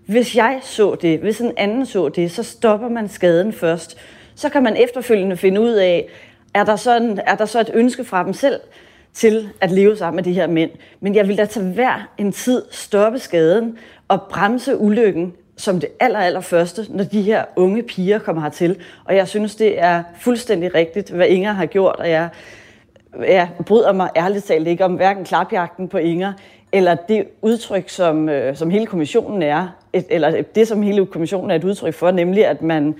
[0.05, 3.97] Hvis jeg så det, hvis en anden så det, så stopper man skaden først.
[4.35, 6.07] Så kan man efterfølgende finde ud af,
[6.53, 8.59] er der, sådan, er der så et ønske fra dem selv,
[9.13, 10.71] til at leve sammen med de her mænd.
[10.99, 15.89] Men jeg vil da til hver en tid stoppe skaden og bremse ulykken som det
[15.99, 18.77] aller, aller første, når de her unge piger kommer hertil.
[19.05, 22.29] Og jeg synes, det er fuldstændig rigtigt, hvad Inger har gjort, og jeg,
[23.19, 26.33] jeg bryder mig ærligt talt ikke om hverken klapjagten på Inger,
[26.71, 31.51] eller det udtryk, som, øh, som hele kommissionen er, et, eller det, som hele kommissionen
[31.51, 32.95] er et udtryk for, nemlig at man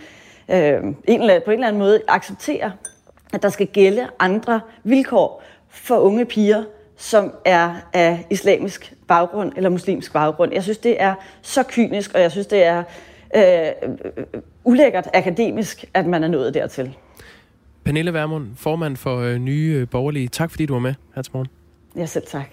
[0.52, 2.72] øh, en eller, på en eller anden måde accepterer,
[3.34, 5.44] at der skal gælde andre vilkår
[5.74, 6.64] for unge piger,
[6.98, 10.54] som er af islamisk baggrund eller muslimsk baggrund.
[10.54, 12.84] Jeg synes, det er så kynisk, og jeg synes, det er
[13.36, 13.90] øh,
[14.64, 16.96] ulækkert akademisk, at man er nået dertil.
[17.84, 20.28] Pernille Vermund, formand for øh, Nye øh, Borgerlige.
[20.28, 21.48] Tak fordi du var med her til morgen.
[21.96, 22.50] Ja, selv tak.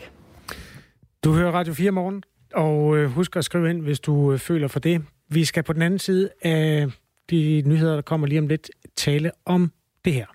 [1.24, 2.22] Du hører Radio 4 morgen,
[2.54, 5.02] og øh, husk at skrive ind, hvis du øh, føler for det.
[5.28, 6.86] Vi skal på den anden side af
[7.30, 9.72] de nyheder, der kommer lige om lidt, tale om
[10.04, 10.26] det her.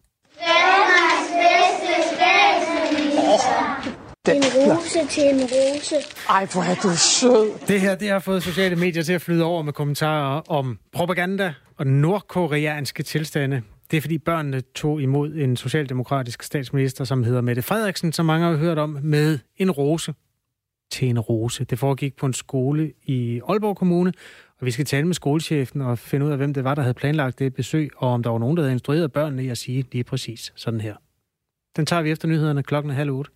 [4.27, 5.95] En rose til en rose.
[6.29, 7.67] Ej, hvor er du sød.
[7.67, 11.53] Det her det har fået sociale medier til at flyde over med kommentarer om propaganda
[11.77, 13.61] og nordkoreanske tilstande.
[13.91, 18.47] Det er fordi børnene tog imod en socialdemokratisk statsminister, som hedder Mette Frederiksen, som mange
[18.47, 20.13] har hørt om, med en rose
[20.91, 21.63] til en rose.
[21.63, 24.13] Det foregik på en skole i Aalborg Kommune,
[24.59, 26.93] og vi skal tale med skolechefen og finde ud af, hvem det var, der havde
[26.93, 29.85] planlagt det besøg, og om der var nogen, der havde instrueret børnene i at sige
[29.91, 30.95] lige præcis sådan her.
[31.75, 33.31] Den tager vi efter nyhederne klokken halv otte.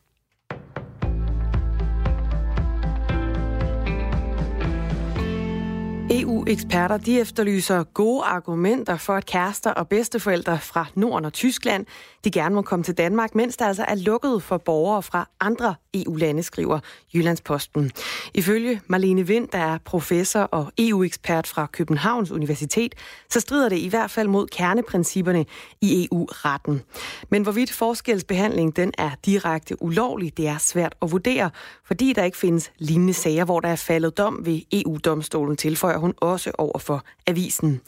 [6.12, 11.86] EU-eksperter de efterlyser gode argumenter for, at kærester og bedsteforældre fra Norden og Tyskland
[12.24, 15.76] de gerne må komme til Danmark, mens der altså er lukket for borgere fra andre
[15.94, 16.80] EU-lande, skriver
[17.14, 17.92] Jyllandsposten.
[18.34, 22.96] Ifølge Marlene Vind, der er professor og EU-ekspert fra Københavns Universitet,
[23.30, 25.46] så strider det i hvert fald mod kerneprincipperne
[25.82, 26.82] i EU-retten.
[27.30, 31.50] Men hvorvidt forskelsbehandling den er direkte ulovlig, det er svært at vurdere,
[31.86, 36.14] fordi der ikke findes lignende sager, hvor der er faldet dom ved EU-domstolen, tilføjer hun
[36.18, 37.82] også over for avisen.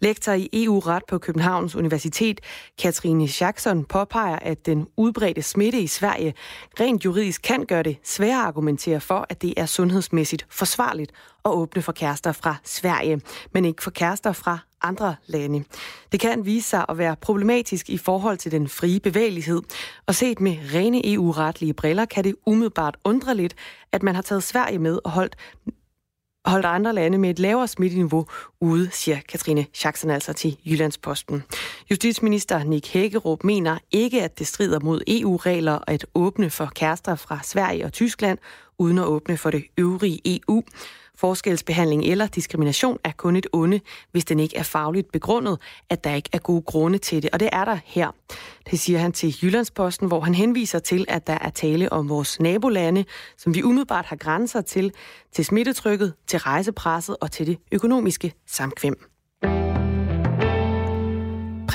[0.00, 2.40] Lektor i EU-ret på Københavns Universitet,
[2.78, 6.34] Katrine Jackson, påpeger, at den udbredte smitte i Sverige
[6.80, 11.12] rent juridisk kan gøre det sværere at argumentere for, at det er sundhedsmæssigt forsvarligt
[11.44, 13.20] at åbne for kærester fra Sverige,
[13.52, 15.64] men ikke for kærester fra andre lande.
[16.12, 19.62] Det kan vise sig at være problematisk i forhold til den frie bevægelighed,
[20.06, 23.54] og set med rene EU-retlige briller kan det umiddelbart undre lidt,
[23.92, 25.36] at man har taget Sverige med og holdt
[26.50, 28.26] holdt andre lande med et lavere smitteniveau
[28.60, 31.42] ude, siger Katrine Schacksen altså til Jyllandsposten.
[31.90, 37.38] Justitsminister Nick Hækkerup mener ikke, at det strider mod EU-regler at åbne for kærester fra
[37.42, 38.38] Sverige og Tyskland,
[38.78, 40.62] uden at åbne for det øvrige EU.
[41.18, 43.80] Forskelsbehandling eller diskrimination er kun et onde,
[44.12, 45.58] hvis den ikke er fagligt begrundet,
[45.90, 47.30] at der ikke er gode grunde til det.
[47.32, 48.10] Og det er der her.
[48.70, 52.40] Det siger han til Jyllandsposten, hvor han henviser til, at der er tale om vores
[52.40, 53.04] nabolande,
[53.36, 54.92] som vi umiddelbart har grænser til,
[55.32, 59.17] til smittetrykket, til rejsepresset og til det økonomiske samkvem.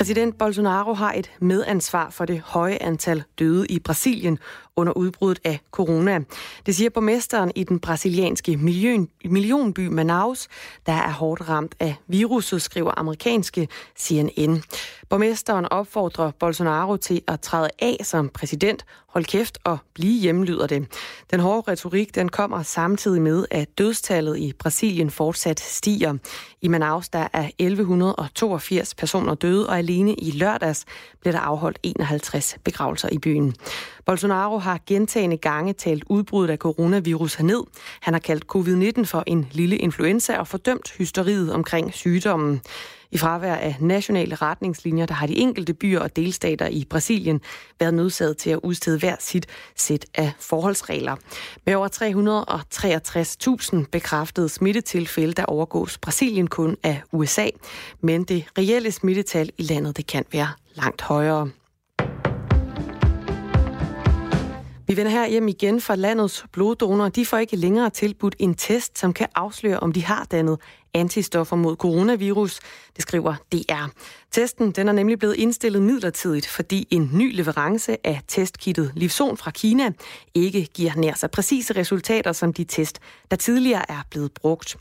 [0.04, 4.38] Præsident Bolsonaro har et medansvar for det høje antal døde i Brasilien
[4.76, 6.20] under udbruddet af corona.
[6.66, 10.48] Det siger borgmesteren i den brasilianske million, millionby Manaus,
[10.86, 14.62] der er hårdt ramt af viruset, skriver amerikanske CNN.
[15.14, 20.66] Borgmesteren opfordrer Bolsonaro til at træde af som præsident, hold kæft og blive hjemme, lyder
[20.66, 20.86] det.
[21.30, 26.14] Den hårde retorik den kommer samtidig med, at dødstallet i Brasilien fortsat stiger.
[26.62, 30.84] I Manaus der er 1182 personer døde, og alene i lørdags
[31.20, 33.54] blev der afholdt 51 begravelser i byen.
[34.06, 37.62] Bolsonaro har gentagende gange talt udbruddet af coronavirus herned.
[38.00, 42.60] Han har kaldt covid-19 for en lille influenza og fordømt hysteriet omkring sygdommen.
[43.14, 47.40] I fravær af nationale retningslinjer, der har de enkelte byer og delstater i Brasilien
[47.80, 49.46] været nødsaget til at udstede hver sit
[49.76, 51.16] sæt af forholdsregler.
[51.66, 51.88] Med over
[53.82, 57.48] 363.000 bekræftede smittetilfælde, der overgås Brasilien kun af USA,
[58.00, 61.50] men det reelle smittetal i landet det kan være langt højere.
[64.94, 67.08] Vi vender her hjem igen fra landets bloddonorer.
[67.08, 70.58] De får ikke længere tilbudt en test, som kan afsløre, om de har dannet
[70.94, 72.60] antistoffer mod coronavirus,
[72.96, 73.86] det skriver DR.
[74.30, 79.50] Testen den er nemlig blevet indstillet midlertidigt, fordi en ny leverance af testkittet Livson fra
[79.50, 79.90] Kina
[80.34, 82.98] ikke giver nær så præcise resultater som de test,
[83.30, 84.76] der tidligere er blevet brugt.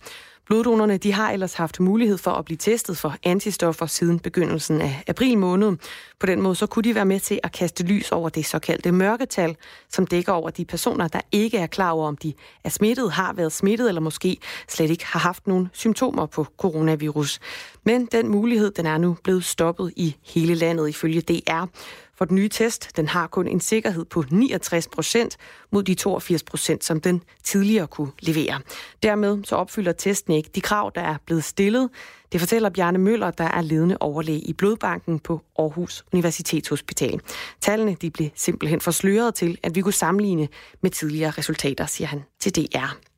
[0.48, 5.04] Bloddonerne de har ellers haft mulighed for at blive testet for antistoffer siden begyndelsen af
[5.08, 5.78] april måned.
[6.20, 8.92] På den måde så kunne de være med til at kaste lys over det såkaldte
[8.92, 9.56] mørketal,
[9.90, 13.34] som dækker over de personer, der ikke er klar over, om de er smittet, har
[13.34, 17.40] været smittet eller måske slet ikke har haft nogen symptomer på coronavirus.
[17.84, 21.66] Men den mulighed den er nu blevet stoppet i hele landet ifølge DR.
[22.18, 25.38] For den nye test, den har kun en sikkerhed på 69 procent
[25.72, 28.60] mod de 82 procent, som den tidligere kunne levere.
[29.04, 31.90] Dermed så opfylder testen ikke de krav, der er blevet stillet.
[32.32, 37.22] Det fortæller Bjarne Møller, der er ledende overlæge i Blodbanken på Aarhus Universitetshospital.
[37.62, 40.48] Tallene de blev simpelthen for sløret til, at vi kunne sammenligne
[40.82, 43.13] med tidligere resultater, siger han til DR.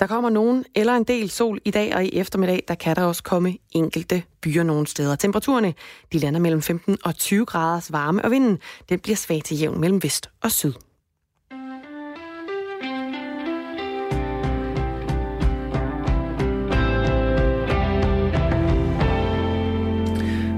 [0.00, 3.04] Der kommer nogen eller en del sol i dag, og i eftermiddag, der kan der
[3.04, 5.16] også komme enkelte byer nogle steder.
[5.16, 5.74] Temperaturerne,
[6.12, 8.58] de lander mellem 15 og 20 graders varme, og vinden,
[8.88, 10.72] den bliver svag til jævn mellem vest og syd.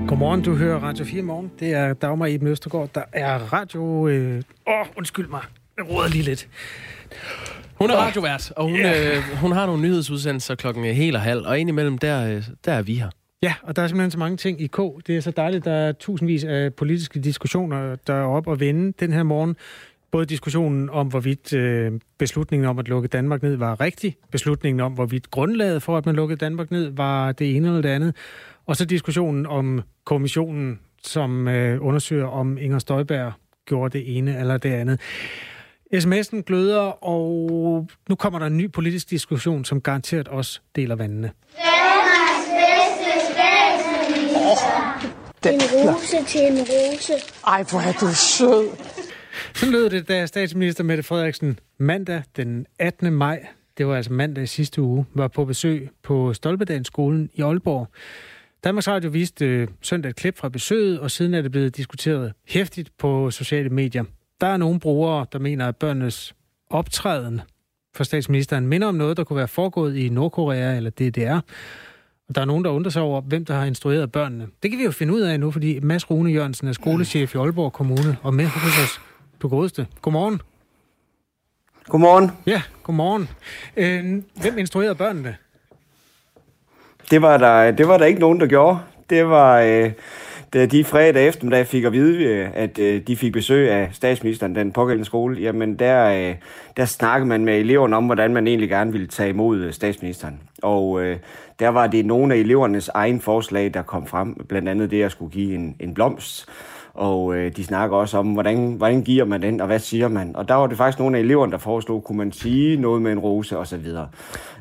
[0.08, 1.52] Godmorgen, du hører Radio 4 morgen.
[1.60, 2.88] Det er Dagmar Eben Østergaard.
[2.94, 4.08] Der er radio...
[4.08, 4.42] Øh...
[4.66, 5.42] Åh, undskyld mig.
[5.76, 6.48] Jeg råder lige lidt.
[7.74, 9.16] Hun er radiovært, og hun, yeah.
[9.16, 12.82] øh, hun har nogle nyhedsudsendelser klokken helt og halv, og indimellem, der, øh, der er
[12.82, 13.10] vi her.
[13.42, 14.78] Ja, og der er simpelthen så mange ting i K.
[15.06, 18.92] Det er så dejligt, der er tusindvis af politiske diskussioner, der er op og vende
[19.00, 19.56] den her morgen.
[20.10, 24.92] Både diskussionen om, hvorvidt øh, beslutningen om at lukke Danmark ned var rigtig, beslutningen om,
[24.92, 28.16] hvorvidt grundlaget for, at man lukkede Danmark ned, var det ene eller det andet,
[28.66, 33.32] og så diskussionen om kommissionen, som øh, undersøger, om Inger Støjberg
[33.66, 35.00] gjorde det ene eller det andet.
[35.94, 41.30] SMS'en gløder, og nu kommer der en ny politisk diskussion, som garanteret også deler vandene.
[41.54, 44.22] Danmarks bedste statsminister.
[45.50, 47.12] En rose til en rose.
[47.46, 48.68] Ej, hvor er du sød.
[49.54, 53.12] Så lød det, da statsminister Mette Frederiksen mandag den 18.
[53.12, 53.46] maj
[53.78, 57.88] det var altså mandag sidste uge, var på besøg på Stolpedalsskolen i Aalborg.
[58.64, 62.32] Danmarks Radio viste øh, søndag et klip fra besøget, og siden er det blevet diskuteret
[62.48, 64.04] hæftigt på sociale medier.
[64.42, 66.34] Der er nogle brugere, der mener, at børnenes
[66.70, 67.40] optræden
[67.94, 71.40] for statsministeren minder om noget, der kunne være foregået i Nordkorea eller DDR.
[72.28, 74.46] Og der er nogen, der undrer sig over, hvem der har instrueret børnene.
[74.62, 77.38] Det kan vi jo finde ud af nu, fordi Mads Rune Jørgensen er skolechef i
[77.38, 79.00] Aalborg Kommune, og med hos os
[79.38, 79.86] på Grådeste.
[80.02, 80.40] Godmorgen.
[81.84, 82.30] Godmorgen.
[82.46, 83.28] Ja, godmorgen.
[83.76, 85.36] Øh, hvem instruerede børnene?
[87.10, 88.78] Det var, der, det var der ikke nogen, der gjorde.
[89.10, 89.92] Det var, øh,
[90.52, 93.88] da øh, de fredag eftermiddag fik at vide, øh, at øh, de fik besøg af
[93.92, 96.34] statsministeren, den pågældende skole, jamen der,
[96.76, 100.40] der snakkede man med eleverne om, hvordan man egentlig gerne ville tage imod statsministeren.
[100.62, 101.02] Og
[101.58, 105.12] der var det nogle af elevernes egen forslag, der kom frem, blandt andet det at
[105.12, 106.48] skulle give en, en blomst
[106.94, 110.36] og øh, de snakker også om, hvordan, hvordan giver man den, og hvad siger man.
[110.36, 113.12] Og der var det faktisk nogle af eleverne, der foreslog, kunne man sige noget med
[113.12, 114.08] en rose og så videre.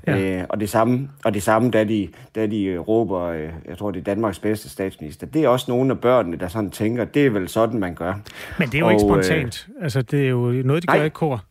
[0.07, 0.39] Ja.
[0.39, 3.77] Øh, og, det samme, og det samme, da de, da de øh, råber, øh, jeg
[3.77, 7.05] tror, det er Danmarks bedste statsminister, det er også nogle af børnene, der sådan tænker,
[7.05, 8.13] det er vel sådan, man gør.
[8.59, 9.67] Men det er jo og, ikke spontant.
[9.77, 11.43] Øh, altså, det er jo noget, de nej, gør i kor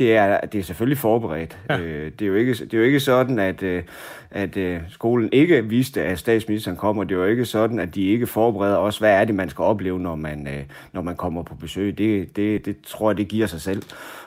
[0.00, 1.58] det er, det er selvfølgelig forberedt.
[1.70, 1.78] Ja.
[1.78, 3.82] Øh, det, er jo ikke, det er jo ikke sådan, at, øh,
[4.30, 7.04] at øh, skolen ikke vidste, at statsministeren kommer.
[7.04, 9.62] Det er jo ikke sådan, at de ikke forbereder os, hvad er det, man skal
[9.62, 10.48] opleve, når man,
[10.92, 11.98] når man kommer på besøg.
[11.98, 13.82] Det, det, det tror jeg, det giver sig selv.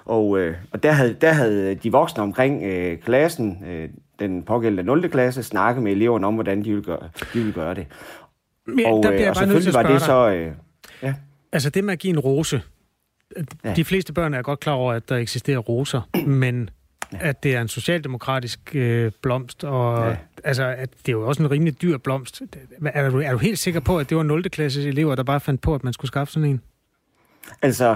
[0.05, 0.39] Og,
[0.71, 5.09] og der, havde, der havde de voksne omkring øh, klassen, øh, den pågældende 0.
[5.09, 7.87] klasse, snakket med eleverne om, hvordan de ville gøre, de ville gøre det.
[8.67, 10.29] Men, og, der bliver jeg og at var det så...
[10.29, 10.51] Øh,
[11.01, 11.13] ja.
[11.51, 12.61] Altså det med at give en rose,
[13.63, 13.73] Ja.
[13.73, 16.69] De fleste børn er godt klar over, at der eksisterer roser, men
[17.13, 17.17] ja.
[17.21, 20.15] at det er en socialdemokratisk øh, blomst, og ja.
[20.43, 22.41] altså, at det er jo også en rimelig dyr blomst.
[22.85, 24.49] Er du, er du helt sikker på, at det var 0.
[24.49, 26.61] klasses elever, der bare fandt på, at man skulle skaffe sådan en?
[27.61, 27.95] Altså,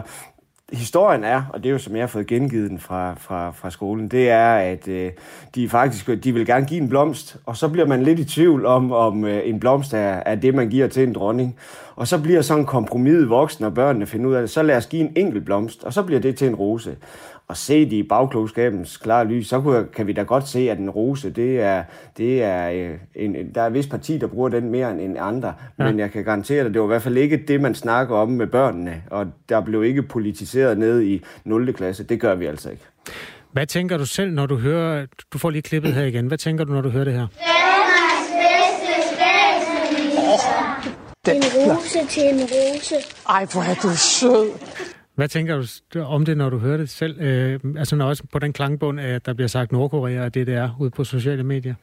[0.74, 3.70] historien er, og det er jo som jeg har fået gengivet den fra, fra, fra
[3.70, 5.12] skolen, det er, at øh,
[5.56, 8.66] de faktisk de vil gerne give en blomst, og så bliver man lidt i tvivl
[8.66, 11.56] om, om øh, en blomst er, er det, man giver til en dronning.
[11.96, 14.88] Og så bliver sådan kompromis voksne og børnene finder ud af det, så lad os
[14.88, 16.96] give en enkelt blomst, og så bliver det til en rose
[17.50, 20.90] og se det i bagklogskabens klare lys, så kan vi da godt se, at en
[20.90, 21.84] rose, det er,
[22.18, 25.54] det er øh, en, der er et vis parti, der bruger den mere end andre.
[25.80, 25.84] Ja.
[25.84, 28.30] Men jeg kan garantere dig, det var i hvert fald ikke det, man snakker om
[28.30, 31.74] med børnene, og der blev ikke politiseret ned i 0.
[31.74, 32.04] klasse.
[32.04, 32.84] Det gør vi altså ikke.
[33.52, 36.64] Hvad tænker du selv, når du hører, du får lige klippet her igen, hvad tænker
[36.64, 37.28] du, når du hører det her?
[37.28, 40.22] Danmarks bedste statsminister.
[41.28, 41.44] Oh, en
[41.78, 42.96] rose til en rose.
[43.30, 44.52] Ej, hvor er du sød.
[45.18, 47.22] Hvad tænker du om det, når du hører det selv?
[47.22, 50.56] Øh, altså når også på den klangbund, at der bliver sagt Nordkorea og det, det
[50.56, 51.74] er ude på sociale medier?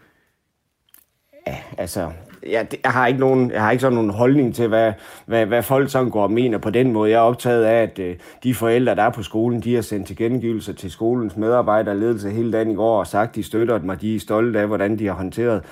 [1.47, 2.11] Ja, altså,
[2.47, 4.92] jeg, jeg, har ikke nogen, jeg har ikke sådan nogen holdning til, hvad,
[5.27, 7.11] hvad, hvad folk sådan går og mener på den måde.
[7.11, 10.07] Jeg er optaget af, at øh, de forældre, der er på skolen, de har sendt
[10.07, 13.79] til gengivelse til skolens medarbejdere og ledelse hele dagen i går og sagt, de støtter
[13.79, 15.62] mig, de er stolte af, hvordan de har håndteret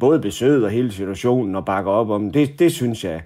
[0.00, 2.58] både besøget og hele situationen og bakker op om det.
[2.58, 3.22] Det synes jeg,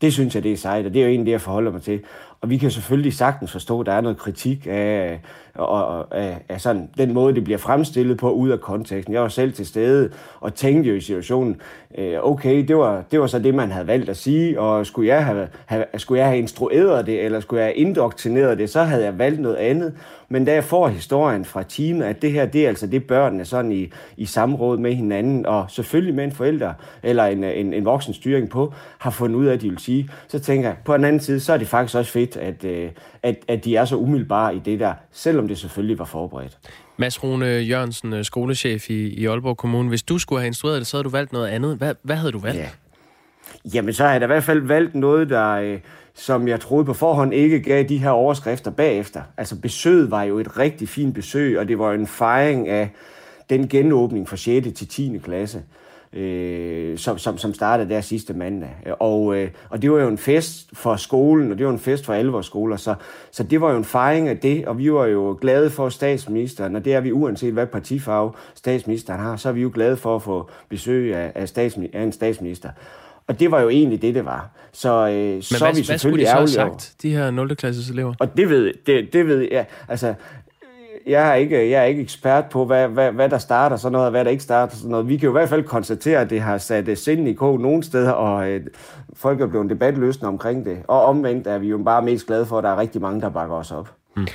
[0.00, 1.82] det synes jeg, det er sejt, og det er jo egentlig det, jeg forholder mig
[1.82, 2.00] til.
[2.42, 5.20] Og vi kan selvfølgelig sagtens forstå, at der er noget kritik af,
[5.54, 9.14] og, af, af sådan, den måde, det bliver fremstillet på ud af konteksten.
[9.14, 11.60] Jeg var selv til stede og tænkte jo i situationen,
[11.98, 15.08] øh, okay, det var, det var så det, man havde valgt at sige, og skulle
[15.08, 18.82] jeg, have, have, skulle jeg have instrueret det, eller skulle jeg have indoktrineret det, så
[18.82, 19.94] havde jeg valgt noget andet.
[20.32, 23.44] Men da jeg får historien fra teamet, at det her, det er altså det, børnene
[23.44, 27.84] sådan i, i samråd med hinanden, og selvfølgelig med en forælder, eller en, en, en
[27.84, 30.96] voksen styring på, har fundet ud af, at de vil sige, så tænker jeg, på
[30.96, 32.90] den anden side, så er det faktisk også fedt, at, øh,
[33.22, 36.58] at, at de er så umiddelbare i det der, selvom det selvfølgelig var forberedt.
[36.96, 39.88] Mads Rune Jørgensen, øh, skolechef i, i Aalborg Kommune.
[39.88, 41.76] Hvis du skulle have instrueret det, så havde du valgt noget andet.
[41.76, 42.58] Hvad, hvad havde du valgt?
[42.58, 42.68] Ja.
[43.74, 45.78] Jamen, så har jeg da i hvert fald valgt noget, der, øh,
[46.14, 49.22] som jeg troede på forhånd ikke gav de her overskrifter bagefter.
[49.36, 52.90] Altså, besøget var jo et rigtig fint besøg, og det var en fejring af
[53.50, 54.66] den genåbning fra 6.
[54.74, 55.18] til 10.
[55.24, 55.62] klasse
[56.12, 58.70] øh, som, som, som startede der sidste mandag.
[59.00, 62.04] Og, øh, og det var jo en fest for skolen, og det var en fest
[62.04, 62.94] for alle vores skoler, så,
[63.30, 66.76] så det var jo en fejring af det, og vi var jo glade for statsministeren,
[66.76, 70.16] og det er vi uanset hvad partifarve statsministeren har, så er vi jo glade for
[70.16, 72.68] at få besøg af, af, statsmi- af en statsminister.
[73.26, 74.50] Og det var jo egentlig det, det var.
[74.72, 77.30] Så, øh, Men så hvad, er vi hvad skulle de så have sagt, de her
[77.30, 77.56] 0.
[77.56, 78.14] klasses elever?
[78.20, 79.66] Og det ved, det, det ved jeg.
[79.88, 80.14] Altså,
[81.06, 84.06] jeg er ikke, jeg er ikke ekspert på, hvad, hvad, hvad der starter sådan noget,
[84.06, 85.08] og hvad der ikke starter sådan noget.
[85.08, 87.60] Vi kan jo i hvert fald konstatere, at det har sat uh, sind i kog
[87.60, 88.60] nogle steder, og uh,
[89.14, 90.78] folk er blevet debatløsende omkring det.
[90.88, 93.28] Og omvendt er vi jo bare mest glade for, at der er rigtig mange, der
[93.28, 93.94] bakker os op.
[94.16, 94.26] Mm.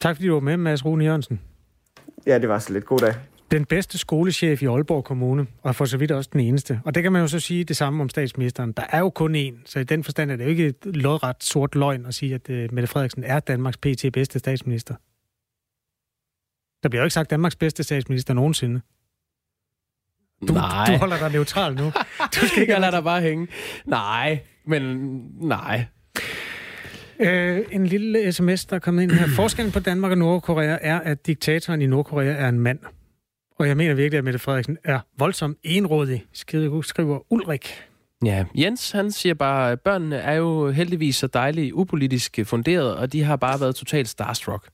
[0.00, 1.40] Tak fordi du var med, Mads Rune Jørgensen.
[2.26, 2.84] Ja, det var så lidt.
[2.84, 3.14] God dag.
[3.50, 6.80] Den bedste skolechef i Aalborg Kommune, og for så vidt også den eneste.
[6.84, 8.72] Og det kan man jo så sige det samme om statsministeren.
[8.72, 11.36] Der er jo kun én, så i den forstand er det jo ikke et lodret
[11.40, 14.94] sort løgn at sige, at uh, Mette Frederiksen er Danmarks PT bedste statsminister.
[16.82, 18.80] Der bliver jo ikke sagt Danmarks bedste statsminister nogensinde.
[20.48, 20.86] Du, Nej.
[20.86, 21.92] du holder dig neutral nu.
[22.34, 23.48] Du skal ikke lade dig bare hænge.
[23.84, 24.82] Nej, men
[25.40, 25.84] nej.
[27.20, 29.26] Øh, en lille sms, der er kommet ind her.
[29.36, 32.78] Forskellen på Danmark og Nordkorea er, at diktatoren i Nordkorea er en mand.
[33.58, 37.84] Og jeg mener virkelig, at Mette Frederiksen er voldsomt enrådig, skriver, Ulrik.
[38.24, 43.12] Ja, Jens han siger bare, at børnene er jo heldigvis så dejligt upolitisk funderet, og
[43.12, 44.68] de har bare været totalt starstruck.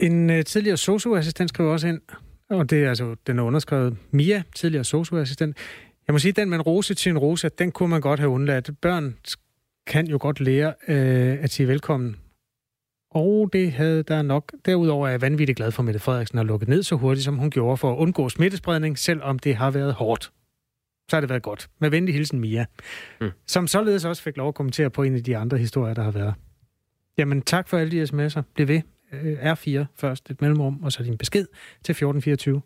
[0.00, 2.00] En uh, tidligere socioassistent skriver også ind,
[2.50, 5.56] og det er altså, den er underskrevet Mia, tidligere socioassistent.
[6.06, 8.30] Jeg må sige, at den man rose til en rose, den kunne man godt have
[8.30, 8.70] undladt.
[8.80, 9.16] Børn
[9.86, 12.16] kan jo godt lære øh, at sige velkommen.
[13.10, 14.52] Og det havde der nok.
[14.66, 17.38] Derudover er jeg vanvittigt glad for, at Mette Frederiksen har lukket ned så hurtigt, som
[17.38, 20.32] hun gjorde for at undgå smittespredning, selvom det har været hårdt.
[21.08, 21.68] Så har det været godt.
[21.78, 22.64] Med venlig hilsen, Mia.
[23.20, 23.30] Mm.
[23.46, 26.10] Som således også fik lov at kommentere på en af de andre historier, der har
[26.10, 26.34] været.
[27.18, 28.42] Jamen, tak for alle de sms'er.
[28.54, 28.80] Bliv ved.
[29.12, 31.46] R4 først, et mellemrum, og så din besked
[31.84, 32.62] til 1424.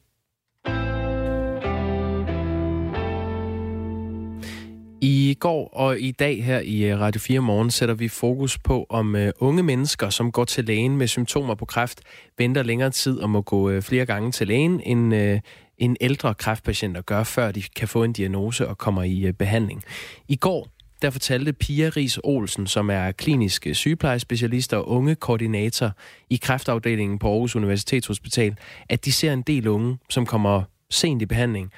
[5.05, 8.87] I går og i dag her i øh, Radio 4 Morgen sætter vi fokus på,
[8.89, 12.01] om øh, unge mennesker, som går til lægen med symptomer på kræft,
[12.39, 15.39] venter længere tid og må gå øh, flere gange til lægen, end uh,
[15.79, 19.83] en ældre kræftpatienter gør, før de kan få en diagnose og kommer i behandling.
[20.29, 20.69] I går
[21.03, 25.91] der fortalte Pia Ries Olsen, som er klinisk sygeplejespecialist og unge koordinator
[26.31, 28.57] i kræftafdelingen på Aarhus Universitetshospital,
[28.89, 31.73] at de ser en del unge, som kommer sent i behandling,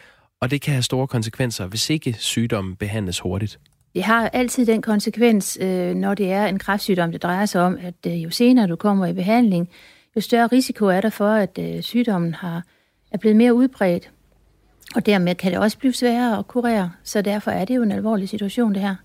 [0.45, 3.59] og det kan have store konsekvenser, hvis ikke sygdommen behandles hurtigt.
[3.95, 7.79] Det har altid den konsekvens, øh, når det er en kræftsygdom, det drejer sig om,
[7.83, 9.69] at øh, jo senere du kommer i behandling,
[10.17, 12.63] jo større risiko er der for, at øh, sygdommen har,
[13.11, 14.11] er blevet mere udbredt.
[14.97, 17.93] Og dermed kan det også blive sværere at kurere, så derfor er det jo en
[17.93, 18.97] alvorlig situation, det her.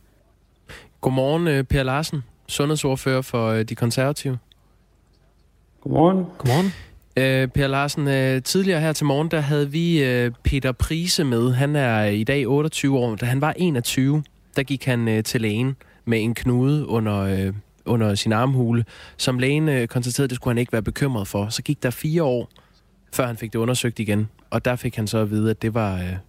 [1.02, 4.38] Godmorgen, Per Larsen, sundhedsordfører for De Konservative.
[5.82, 6.26] Godmorgen.
[6.38, 6.89] Godmorgen.
[7.20, 11.54] Øh, per Larsen, øh, tidligere her til morgen, der havde vi øh, Peter Prise med.
[11.54, 13.16] Han er i dag 28 år.
[13.16, 14.24] Da han var 21,
[14.56, 17.54] der gik han øh, til lægen med en knude under, øh,
[17.86, 18.86] under sin armhule,
[19.18, 21.50] som lægen øh, konstaterede, det skulle han ikke være bekymret for.
[21.50, 22.50] Så gik der fire år,
[23.14, 24.30] før han fik det undersøgt igen.
[24.50, 26.20] Og der fik han så at vide, at det var, øh, det var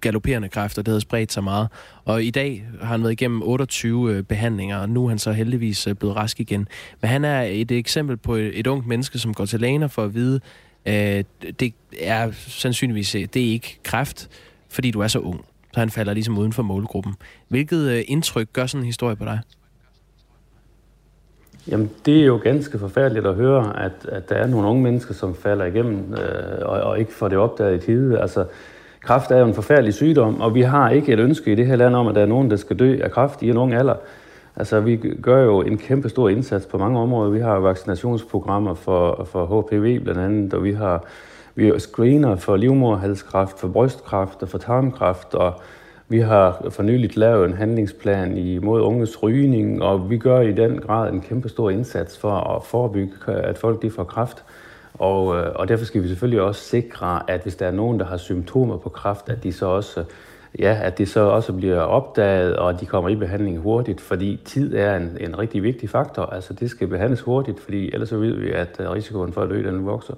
[0.00, 1.68] galopperende kræfter, det havde spredt sig meget.
[2.04, 5.32] Og i dag har han været igennem 28 øh, behandlinger, og nu er han så
[5.32, 6.68] heldigvis øh, blevet rask igen.
[7.00, 10.04] Men han er et eksempel på et, et ungt menneske, som går til lægen for
[10.04, 10.40] at vide,
[10.86, 11.24] øh,
[11.60, 14.28] det er sandsynligvis øh, det er ikke kræft,
[14.68, 15.44] fordi du er så ung.
[15.74, 17.14] Så han falder ligesom uden for målgruppen.
[17.48, 19.40] Hvilket øh, indtryk gør sådan en historie på dig?
[21.68, 25.14] Jamen, det er jo ganske forfærdeligt at høre, at, at der er nogle unge mennesker,
[25.14, 28.20] som falder igennem øh, og, og ikke får det opdaget i tide.
[28.20, 28.44] Altså,
[29.06, 31.76] Kræft er jo en forfærdelig sygdom, og vi har ikke et ønske i det her
[31.76, 33.94] land om, at der er nogen, der skal dø af kræft i en ung alder.
[34.56, 37.30] Altså, vi gør jo en kæmpe stor indsats på mange områder.
[37.30, 41.04] Vi har vaccinationsprogrammer for, for HPV blandt andet, og vi har
[41.54, 45.54] vi screener for livmoderhalskræft, for brystkræft og for tarmkræft, og
[46.08, 50.78] vi har for nyligt lavet en handlingsplan imod unges rygning, og vi gør i den
[50.78, 54.44] grad en kæmpe stor indsats for at forebygge, at folk de får kræft.
[54.98, 58.06] Og, øh, og derfor skal vi selvfølgelig også sikre, at hvis der er nogen, der
[58.06, 60.04] har symptomer på kræft, at de så også
[60.58, 64.40] ja, at det så også bliver opdaget, og at de kommer i behandling hurtigt, fordi
[64.44, 66.22] tid er en, en rigtig vigtig faktor.
[66.22, 69.50] Altså det skal behandles hurtigt, fordi ellers så ved vi, at øh, risikoen for at
[69.50, 70.14] dø, den vokser.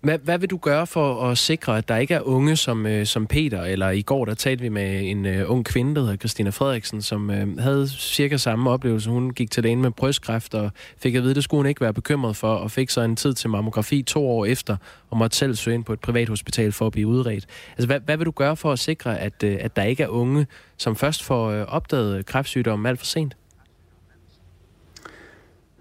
[0.00, 3.06] Hvad, hvad vil du gøre for at sikre, at der ikke er unge som, øh,
[3.06, 6.16] som Peter, eller i går der talte vi med en øh, ung kvinde, der hedder
[6.16, 9.10] Christina Frederiksen, som øh, havde cirka samme oplevelse.
[9.10, 11.80] Hun gik til lægen med brystkræft og fik at vide, at det skulle hun ikke
[11.80, 14.76] være bekymret for, og fik så en tid til mammografi to år efter,
[15.10, 17.46] og måtte selv søge ind på et privat hospital for at blive udredt.
[17.70, 20.08] Altså, hvad, hvad vil du gøre for at sikre, at, øh, at der ikke er
[20.08, 20.46] unge,
[20.76, 23.36] som først får øh, opdaget kræftsygdommen alt for sent?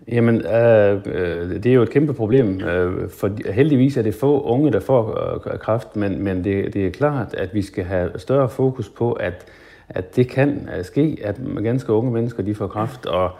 [0.08, 4.42] Jamen, øh, øh, det er jo et kæmpe problem, øh, for heldigvis er det få
[4.42, 8.12] unge, der får øh, kræft, men, men det, det er klart, at vi skal have
[8.16, 9.46] større fokus på, at,
[9.90, 13.32] at det kan øh, ske, at ganske unge mennesker de får kræft, og,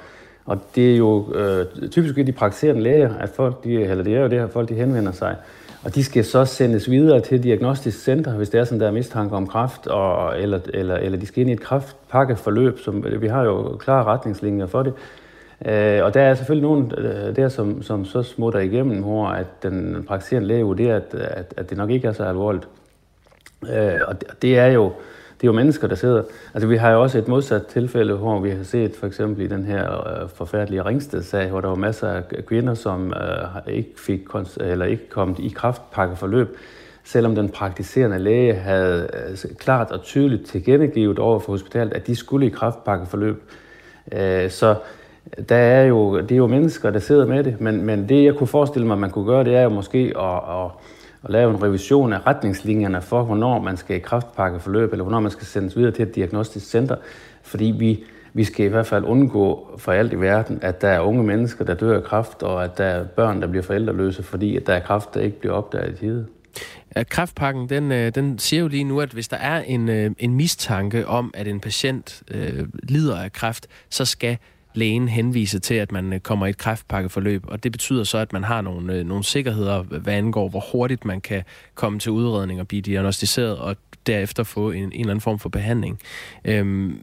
[0.46, 4.22] og det er jo øh, typisk de praktiserende læger, at folk, de, eller det er
[4.22, 5.36] jo det her, folk de henvender sig,
[5.84, 8.92] og de skal så sendes videre til diagnostisk center, hvis det er sådan, der er
[8.92, 13.28] mistanke om kræft, og, eller, eller, eller de skal ind i et kræftpakkeforløb, som vi
[13.28, 14.94] har jo klare retningslinjer for det,
[15.66, 19.64] Øh, og der er selvfølgelig nogen øh, der, som, som så smutter igennem, hvor at
[19.64, 22.68] den praktiserende læge vurderer, at, at, at det nok ikke er så alvorligt.
[23.70, 24.92] Øh, og det, det er jo
[25.42, 26.24] det er jo mennesker, der sidder...
[26.54, 29.48] Altså, vi har jo også et modsat tilfælde, hvor vi har set for eksempel i
[29.48, 34.22] den her øh, forfærdelige Ringsted-sag, hvor der var masser af kvinder, som øh, ikke, fik,
[34.60, 36.58] eller ikke kom i kraftpakkeforløb,
[37.04, 42.16] selvom den praktiserende læge havde øh, klart og tydeligt tilkendegivet over for hospitalet, at de
[42.16, 43.44] skulle i kraftpakkeforløb.
[44.12, 44.76] Øh, så
[45.50, 48.36] der er jo, det er jo mennesker, der sidder med det, men, men det, jeg
[48.36, 50.72] kunne forestille mig, man kunne gøre, det er jo måske at, at,
[51.24, 55.32] at lave en revision af retningslinjerne for, hvornår man skal i kraftpakkeforløb, eller hvornår man
[55.32, 56.96] skal sendes videre til et diagnostisk center,
[57.44, 58.04] fordi vi,
[58.34, 61.66] vi skal i hvert fald undgå for alt i verden, at der er unge mennesker,
[61.66, 64.74] der dør af kræft, og at der er børn, der bliver forældreløse, fordi at der
[64.74, 66.26] er kræft, der ikke bliver opdaget i tide.
[67.10, 70.34] Kræftpakken, den, øh, den siger jo lige nu, at hvis der er en, øh, en
[70.36, 74.38] mistanke om, at en patient øh, lider af kræft, så skal
[74.78, 78.34] lægen henvise til, at man øh, kommer i et kræftpakkeforløb, og det betyder så, at
[78.34, 81.44] man har nogle, øh, nogle sikkerheder, hvad angår, hvor hurtigt man kan
[81.76, 83.76] komme til udredning og blive diagnostiseret, og
[84.08, 86.00] derefter få en, en eller anden form for behandling.
[86.46, 87.00] Øhm,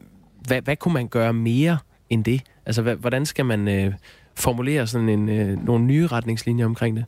[0.47, 1.77] hvad, hvad kunne man gøre mere
[2.09, 2.41] end det?
[2.65, 3.93] Altså, hvad, hvordan skal man øh,
[4.35, 7.05] formulere sådan en, øh, nogle nye retningslinjer omkring det?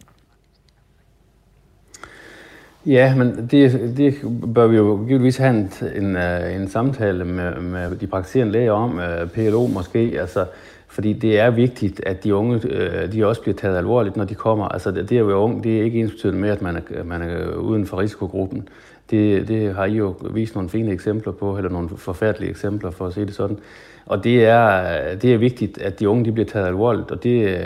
[2.86, 4.16] Ja, men det, det
[4.56, 8.72] bør vi jo givetvis have en, en, øh, en samtale med, med de praktiserende læger
[8.72, 10.46] om, øh, PLO måske, altså,
[10.88, 14.36] fordi det er vigtigt, at de unge øh, de også bliver taget alvorligt, når de
[14.36, 14.68] kommer.
[14.68, 17.22] Altså, det, det at være ung, det er ikke ens med, at man er, man
[17.22, 18.70] er uden for risikogruppen.
[19.12, 23.08] Det, det har I jo vist nogle fine eksempler på, eller nogle forfærdelige eksempler, for
[23.08, 23.58] at se det sådan.
[24.06, 27.60] Og det er, det er vigtigt, at de unge de bliver taget alvorligt, og det,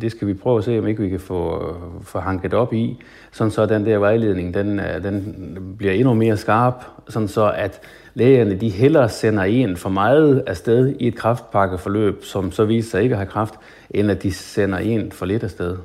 [0.00, 3.02] det skal vi prøve at se, om ikke vi kan få, få hanket op i,
[3.38, 7.80] sådan så den der vejledning, den, øh, den bliver endnu mere skarp, sådan så at
[8.14, 13.02] lægerne de hellere sender en for meget afsted i et kraftpakkeforløb, som så viser sig
[13.02, 13.54] ikke at have kraft,
[13.90, 15.76] end at de sender en for lidt afsted.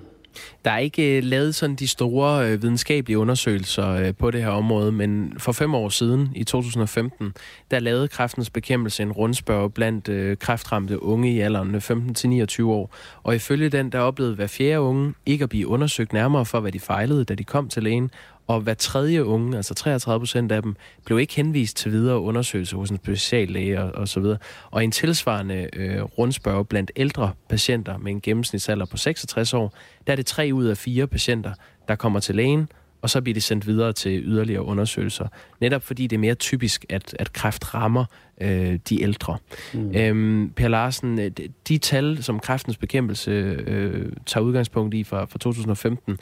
[0.65, 4.49] Der er ikke øh, lavet sådan de store øh, videnskabelige undersøgelser øh, på det her
[4.49, 7.34] område, men for fem år siden, i 2015,
[7.71, 12.95] der lavede kræftens bekæmpelse en rundspørg blandt øh, kræftramte unge i alderen øh, 15-29 år.
[13.23, 16.71] Og ifølge den, der oplevede hver fjerde unge ikke at blive undersøgt nærmere for, hvad
[16.71, 18.11] de fejlede, da de kom til lægen,
[18.48, 20.76] og hver tredje unge, altså 33 procent af dem,
[21.06, 24.38] blev ikke henvist til videre undersøgelse hos en speciallæge og, og så videre.
[24.72, 29.74] Og en tilsvarende øh, rundspørg blandt ældre patienter med en gennemsnitsalder på 66 år,
[30.08, 31.54] der er det tre ud af fire patienter,
[31.88, 32.68] der kommer til lægen,
[33.04, 35.28] og så bliver de sendt videre til yderligere undersøgelser.
[35.62, 38.06] Netop fordi det er mere typisk, at, at kræft rammer
[38.41, 39.38] øh, de ældre.
[39.74, 39.95] Mm.
[39.95, 41.32] Øhm, per Larsen, øh,
[41.68, 43.32] de tal, som kræftens bekæmpelse
[43.68, 46.18] øh, tager udgangspunkt i fra, fra 2015,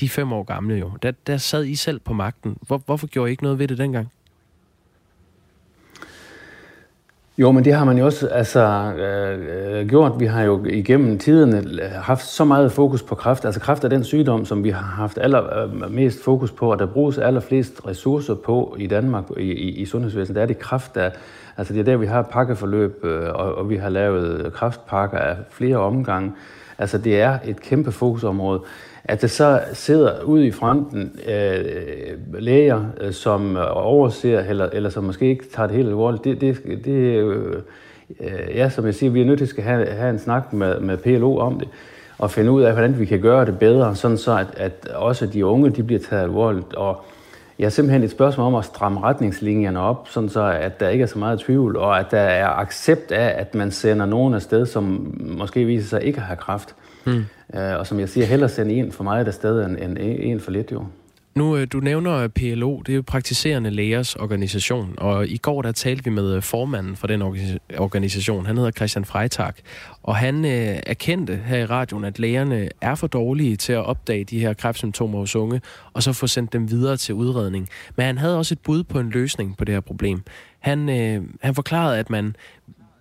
[0.00, 0.90] de er fem år gamle jo.
[1.02, 2.56] Der, der sad I selv på magten.
[2.62, 4.08] Hvor, hvorfor gjorde I ikke noget ved det dengang?
[7.38, 10.12] Jo, men det har man jo også altså, øh, øh gjort.
[10.18, 13.44] Vi har jo igennem tiderne øh, haft så meget fokus på kræft.
[13.44, 16.86] Altså kræft er den sygdom, som vi har haft allermest øh, fokus på, og der
[16.86, 20.36] bruges allerflest ressourcer på i Danmark i, i, i sundhedsvæsenet.
[20.36, 21.10] Der er det kræft, der,
[21.56, 25.36] altså det er der, vi har pakkeforløb, øh, og, og vi har lavet kræftpakker af
[25.50, 26.32] flere omgange.
[26.78, 28.60] Altså det er et kæmpe fokusområde.
[29.08, 31.64] At der så sidder ude i fronten øh,
[32.38, 36.40] læger, øh, som øh, overser, eller, eller som måske ikke tager det helt alvorligt, det,
[36.40, 37.62] det, det øh,
[38.54, 40.96] ja, som jeg siger, vi er nødt til at have, have en snak med, med
[40.96, 41.68] PLO om det,
[42.18, 45.26] og finde ud af, hvordan vi kan gøre det bedre, sådan så at, at også
[45.26, 46.74] de unge, de bliver taget alvorligt.
[46.74, 47.04] Og
[47.58, 51.02] jeg har simpelthen et spørgsmål om at stramme retningslinjerne op, sådan så at der ikke
[51.02, 54.66] er så meget tvivl, og at der er accept af, at man sender nogen afsted,
[54.66, 56.74] som måske viser sig ikke at have kraft.
[57.04, 57.24] Mm.
[57.54, 60.50] Øh, og som jeg siger, hellere sende en for meget afsted end, end en for
[60.50, 60.86] lidt jo.
[61.36, 65.72] Nu, øh, du nævner PLO, det er jo praktiserende lægers organisation, og i går der
[65.72, 67.22] talte vi med øh, formanden for den
[67.78, 69.52] organisation, han hedder Christian Freitag,
[70.02, 74.24] og han øh, erkendte her i radioen, at lægerne er for dårlige til at opdage
[74.24, 75.60] de her kræftsymptomer hos unge,
[75.92, 77.68] og så få sendt dem videre til udredning.
[77.96, 80.22] Men han havde også et bud på en løsning på det her problem.
[80.58, 82.36] Han, øh, han forklarede, at man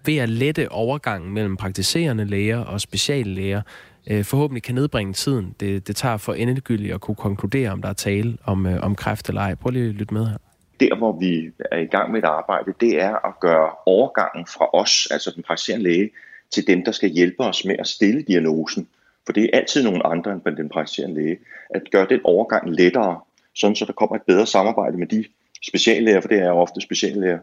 [0.05, 3.61] ved at lette overgangen mellem praktiserende læger og speciallæger,
[4.07, 7.89] øh, forhåbentlig kan nedbringe tiden, det, det tager for endegyldigt at kunne konkludere, om der
[7.89, 9.55] er tale om, øh, om kræft eller ej.
[9.55, 10.37] Prøv lige at lytte med her.
[10.79, 14.69] Der, hvor vi er i gang med et arbejde, det er at gøre overgangen fra
[14.73, 16.09] os, altså den praktiserende læge,
[16.53, 18.87] til dem, der skal hjælpe os med at stille diagnosen.
[19.25, 21.37] For det er altid nogen andre end den praktiserende læge.
[21.69, 23.19] At gøre den overgang lettere,
[23.55, 25.25] sådan så der kommer et bedre samarbejde med de
[25.67, 27.39] speciallæger, for det er jo ofte speciallæger,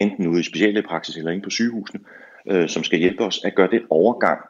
[0.00, 2.00] enten ude i speciallægepraksis eller inde på sygehusene,
[2.46, 4.40] øh, som skal hjælpe os at gøre den overgang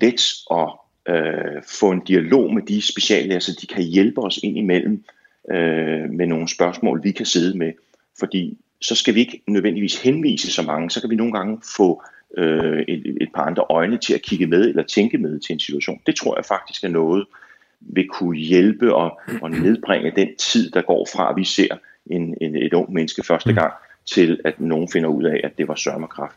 [0.00, 4.58] let og øh, få en dialog med de speciallæger, så de kan hjælpe os ind
[4.58, 5.04] imellem
[5.50, 7.72] øh, med nogle spørgsmål, vi kan sidde med.
[8.18, 12.02] Fordi så skal vi ikke nødvendigvis henvise så mange, så kan vi nogle gange få
[12.38, 15.60] øh, et, et par andre øjne til at kigge med eller tænke med til en
[15.60, 16.00] situation.
[16.06, 17.26] Det tror jeg faktisk er noget,
[17.80, 21.76] vil kunne hjælpe og, og nedbringe den tid, der går fra, at vi ser
[22.06, 23.72] en, en, et ung menneske første gang,
[24.06, 26.36] til at nogen finder ud af, at det var sørmerkræft.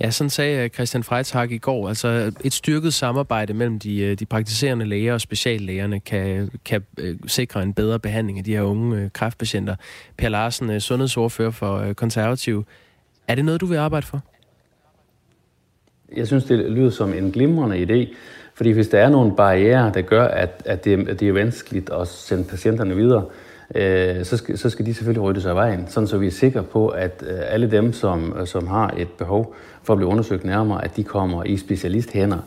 [0.00, 1.88] Ja, sådan sagde øh, Christian Freitag i går.
[1.88, 7.16] Altså et styrket samarbejde mellem de, øh, de praktiserende læger og speciallægerne kan, kan øh,
[7.26, 9.76] sikre en bedre behandling af de her unge kræftpatienter.
[10.16, 12.64] Per Larsen, sundhedsordfører for Konservativ.
[13.28, 14.20] Er det noget, du vil arbejde for?
[16.16, 18.14] Jeg synes, det lyder som en glimrende idé,
[18.54, 21.90] fordi hvis der er nogle barriere, der gør, at, at, det, at det er vanskeligt
[21.90, 23.43] at sende patienterne videre, øh,
[23.74, 26.30] Øh, så, skal, så skal de selvfølgelig rydde sig af vejen, sådan så vi er
[26.30, 30.08] sikre på, at øh, alle dem, som, øh, som har et behov for at blive
[30.08, 32.38] undersøgt nærmere, at de kommer i specialisthænder,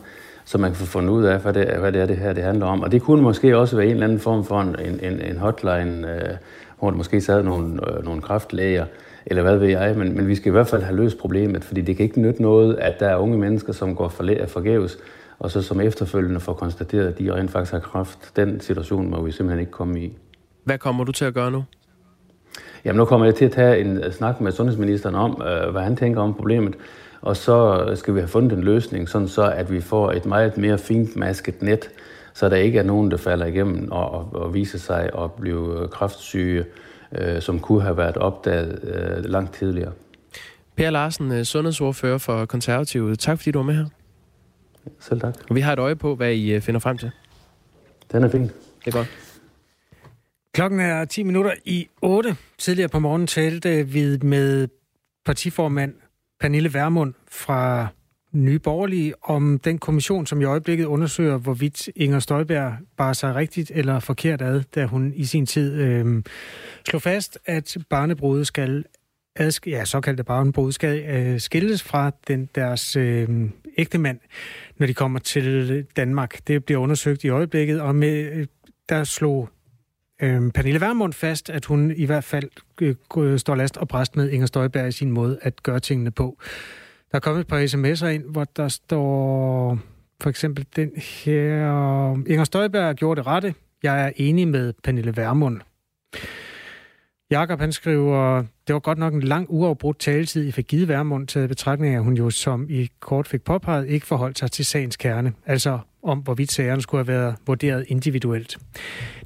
[0.44, 2.44] så man kan få fundet ud af, hvad det, hvad det er, det her det
[2.44, 2.82] handler om.
[2.82, 6.14] Og det kunne måske også være en eller anden form for en, en, en hotline,
[6.14, 6.36] øh,
[6.78, 8.84] hvor der måske sad nogle, øh, nogle kraftlæger,
[9.26, 11.80] eller hvad ved jeg, men, men vi skal i hvert fald have løst problemet, fordi
[11.80, 14.98] det kan ikke nytte noget, at der er unge mennesker, som går for, forgæves,
[15.38, 18.36] og så som efterfølgende får konstateret, at de rent faktisk har kraft.
[18.36, 20.18] Den situation må vi simpelthen ikke komme i.
[20.68, 21.64] Hvad kommer du til at gøre nu?
[22.84, 25.96] Jamen nu kommer jeg til at tage en snak med sundhedsministeren om, øh, hvad han
[25.96, 26.74] tænker om problemet,
[27.20, 30.58] og så skal vi have fundet en løsning, sådan så at vi får et meget
[30.58, 31.90] mere fintmasket net,
[32.34, 35.88] så der ikke er nogen, der falder igennem og, og, og viser sig at blive
[35.92, 36.64] kraftsyge,
[37.18, 39.92] øh, som kunne have været opdaget øh, langt tidligere.
[40.76, 43.16] Per Larsen, øh, sundhedsordfører for Konservative.
[43.16, 43.86] Tak fordi du var med her.
[45.00, 45.34] Selv tak.
[45.50, 47.10] Vi har et øje på, hvad I øh, finder frem til.
[48.12, 48.42] Den er fin.
[48.42, 48.52] Det
[48.86, 49.27] er godt.
[50.58, 52.36] Klokken er 10 minutter i 8.
[52.58, 54.68] Tidligere på morgenen talte vi med
[55.24, 55.94] partiformand
[56.40, 57.86] Pernille Vermund fra
[58.32, 63.72] Nye Borgerlige om den kommission, som i øjeblikket undersøger, hvorvidt Inger Støjberg bar sig rigtigt
[63.74, 66.22] eller forkert ad, da hun i sin tid øh,
[66.88, 68.84] slog fast, at barnebrudet skal
[69.40, 73.28] adsk- ja, såkaldte barnebrud skal øh, skilles fra den, deres øh,
[73.76, 74.18] ægtemand,
[74.78, 76.46] når de kommer til Danmark.
[76.46, 78.46] Det bliver undersøgt i øjeblikket, og med, øh,
[78.88, 79.48] der slog
[80.22, 82.48] øh, Pernille Vermund fast, at hun i hvert fald
[83.16, 86.38] øh, står last og bræst med Inger Støjberg i sin måde at gøre tingene på.
[87.10, 89.78] Der er kommet et par sms'er ind, hvor der står
[90.20, 92.12] for eksempel den her...
[92.26, 93.54] Inger Støjberg gjorde det rette.
[93.82, 95.60] Jeg er enig med Pernille Vermund.
[97.30, 101.26] Jakob han skriver, det var godt nok en lang uafbrudt taletid, I fik givet Værmund
[101.26, 104.64] til betragtning af, at hun jo, som I kort fik påpeget, ikke forholdt sig til
[104.64, 105.32] sagens kerne.
[105.46, 108.58] Altså om, hvorvidt sagerne skulle have været vurderet individuelt.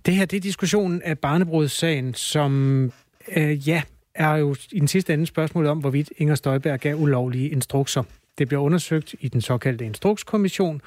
[0.07, 2.93] Det her, det er diskussionen af barnebrudssagen, som,
[3.37, 3.83] øh, ja,
[4.15, 8.03] er jo i den sidste ende spørgsmålet om, hvorvidt Inger Støjberg gav ulovlige instrukser.
[8.39, 10.81] Det bliver undersøgt i den såkaldte instrukskommission,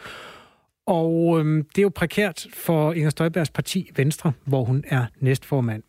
[0.85, 5.83] og øh, det er jo prekært for Inger Støjbergs parti Venstre, hvor hun er næstformand.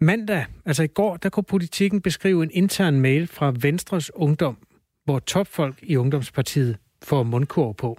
[0.00, 4.56] Mandag, altså i går, der kunne politikken beskrive en intern mail fra Venstres Ungdom,
[5.04, 7.98] hvor topfolk i Ungdomspartiet får mundkur på.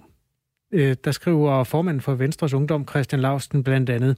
[0.72, 4.16] Øh, der skriver formanden for Venstres Ungdom, Christian Lausten, blandt andet.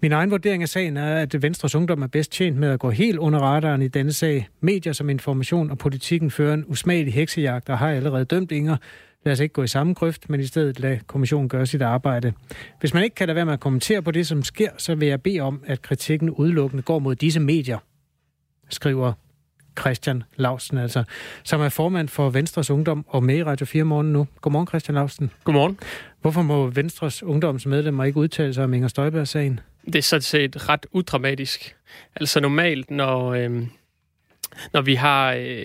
[0.00, 2.90] Min egen vurdering af sagen er, at Venstres Ungdom er bedst tjent med at gå
[2.90, 4.48] helt under radaren i denne sag.
[4.60, 8.76] Medier som information og politikken fører en usmagelig heksejagt og har allerede dømt Inger.
[9.24, 12.32] Lad os ikke gå i samme grøft, men i stedet lade kommissionen gøre sit arbejde.
[12.80, 15.08] Hvis man ikke kan lade være med at kommentere på det, som sker, så vil
[15.08, 17.78] jeg bede om, at kritikken udelukkende går mod disse medier,
[18.70, 19.12] skriver
[19.80, 21.04] Christian Lausten, altså,
[21.44, 24.26] som er formand for Venstres Ungdom og med i Radio 4 morgen nu.
[24.40, 25.30] Godmorgen, Christian Lausten.
[25.44, 25.78] Godmorgen.
[26.20, 29.60] Hvorfor må Venstres Ungdomsmedlemmer ikke udtale sig om Inger Støjberg-sagen?
[29.86, 31.76] Det er sådan set ret udramatisk.
[32.16, 33.62] Altså normalt, når, øh,
[34.72, 35.64] når vi har øh,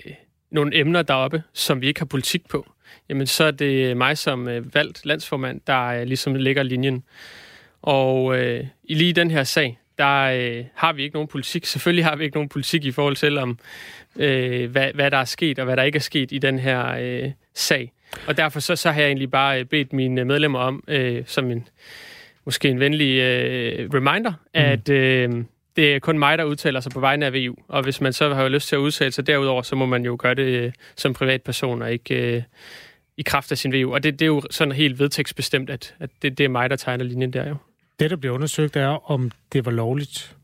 [0.50, 2.72] nogle emner deroppe, som vi ikke har politik på,
[3.08, 7.04] jamen så er det mig som øh, valgt landsformand, der øh, ligesom lægger linjen.
[7.82, 11.66] Og øh, i lige den her sag, der øh, har vi ikke nogen politik.
[11.66, 13.58] Selvfølgelig har vi ikke nogen politik i forhold til, om
[14.16, 16.94] øh, hvad, hvad der er sket og hvad der ikke er sket i den her
[17.00, 17.92] øh, sag.
[18.26, 21.50] Og derfor så, så har jeg egentlig bare øh, bedt mine medlemmer om, øh, som
[21.50, 21.68] en
[22.44, 24.36] måske en venlig øh, reminder, mm.
[24.52, 25.44] at øh,
[25.76, 27.54] det er kun mig, der udtaler sig på vegne af VU.
[27.68, 30.16] Og hvis man så har lyst til at udtale sig derudover, så må man jo
[30.18, 32.42] gøre det øh, som privatperson og ikke øh,
[33.16, 33.94] i kraft af sin VU.
[33.94, 36.76] Og det, det er jo sådan helt vedtægtsbestemt, at, at det, det er mig, der
[36.76, 37.56] tegner linjen der jo.
[38.00, 40.36] Det, der bliver undersøgt, er, om det var lovligt,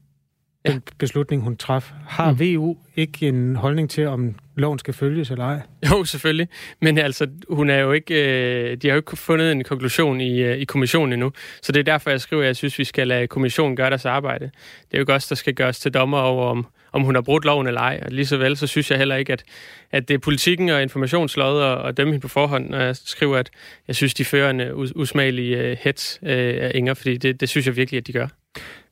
[0.66, 0.80] den ja.
[0.98, 1.92] beslutning, hun traf.
[2.08, 2.40] Har mm.
[2.40, 5.60] VU ikke en holdning til, om loven skal følges eller ej?
[5.90, 6.48] Jo, selvfølgelig.
[6.80, 10.38] Men altså, hun er jo ikke, øh, de har jo ikke fundet en konklusion i,
[10.38, 11.32] øh, i kommissionen endnu.
[11.62, 14.04] Så det er derfor, jeg skriver, at jeg synes, vi skal lade kommissionen gøre deres
[14.04, 14.44] arbejde.
[14.44, 16.66] Det er jo ikke os, der skal gøres til dommer over, om,
[16.96, 18.00] om hun har brudt loven eller ej.
[18.04, 19.44] Og lige så vel, så synes jeg heller ikke, at,
[19.92, 23.36] at det er politikken og informationslod og, og dømme hende på forhånd, når jeg skriver,
[23.36, 23.50] at
[23.88, 27.48] jeg synes, de fører en uh, usmagelig uh, hets uh, af Inger, fordi det, det
[27.48, 28.26] synes jeg virkelig, at de gør.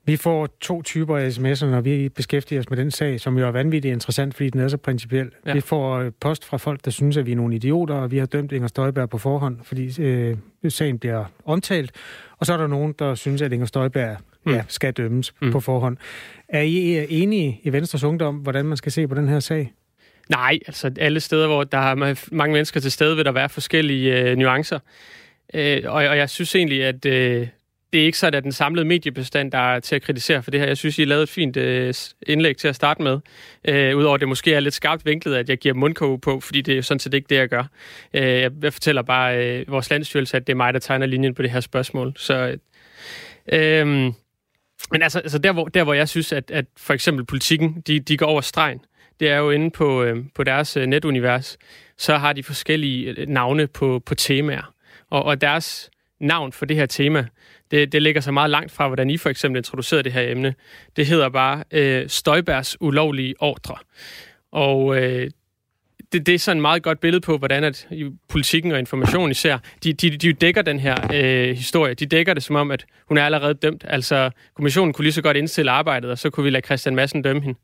[0.07, 3.47] Vi får to typer af sms'er, når vi beskæftiger os med den sag, som jo
[3.47, 5.31] er vanvittigt interessant, fordi den er så principiel.
[5.47, 5.53] Ja.
[5.53, 8.27] Vi får post fra folk, der synes, at vi er nogle idioter, og vi har
[8.27, 10.37] dømt Inger Støjberg på forhånd, fordi øh,
[10.69, 11.93] sagen bliver omtalt.
[12.39, 14.17] Og så er der nogen, der synes, at Inger Støjberg
[14.47, 14.53] mm.
[14.53, 15.53] ja, skal dømmes mm.
[15.53, 15.97] på forhånd.
[16.49, 19.73] Er I enige i Venstres Ungdom, hvordan man skal se på den her sag?
[20.29, 24.21] Nej, altså alle steder, hvor der er mange mennesker til stede, vil der være forskellige
[24.21, 24.79] øh, nuancer.
[25.55, 27.49] Øh, og, og jeg synes egentlig, at øh,
[27.93, 30.61] det er ikke sådan, at den samlede mediebestand, der er til at kritisere for det
[30.61, 30.67] her.
[30.67, 31.95] Jeg synes, I lavede et fint øh,
[32.27, 33.19] indlæg til at starte med.
[33.69, 36.79] Øh, Udover det måske er lidt skarpt vinklet, at jeg giver mundkog på, fordi det
[36.79, 37.65] er sådan set ikke det, jeg gør.
[38.15, 41.35] Øh, jeg, jeg fortæller bare øh, vores landstyrelse, at det er mig, der tegner linjen
[41.35, 42.13] på det her spørgsmål.
[42.17, 42.57] Så,
[43.53, 44.13] øh,
[44.93, 48.01] men altså, altså der, hvor, der, hvor jeg synes, at, at for eksempel politikken, de,
[48.01, 48.81] de går over stregen,
[49.21, 51.59] det er jo inde på, øh, på deres øh, netunivers,
[51.99, 54.73] så har de forskellige øh, navne på, på temaer.
[55.11, 57.27] Og, og deres navn for det her tema,
[57.71, 60.55] det, det ligger så meget langt fra, hvordan I for eksempel introducerede det her emne.
[60.97, 63.77] Det hedder bare øh, Støjbærs ulovlige ordre.
[64.53, 65.31] Og øh,
[66.15, 67.89] det, det er sådan et meget godt billede på, hvordan at
[68.29, 71.95] politikken og information især, de, de, de dækker den her øh, historie.
[71.95, 73.85] De dækker det som om, at hun er allerede dømt.
[73.89, 77.23] Altså, kommissionen kunne lige så godt indstille arbejdet, og så kunne vi lade Christian Madsen
[77.23, 77.59] dømme hende.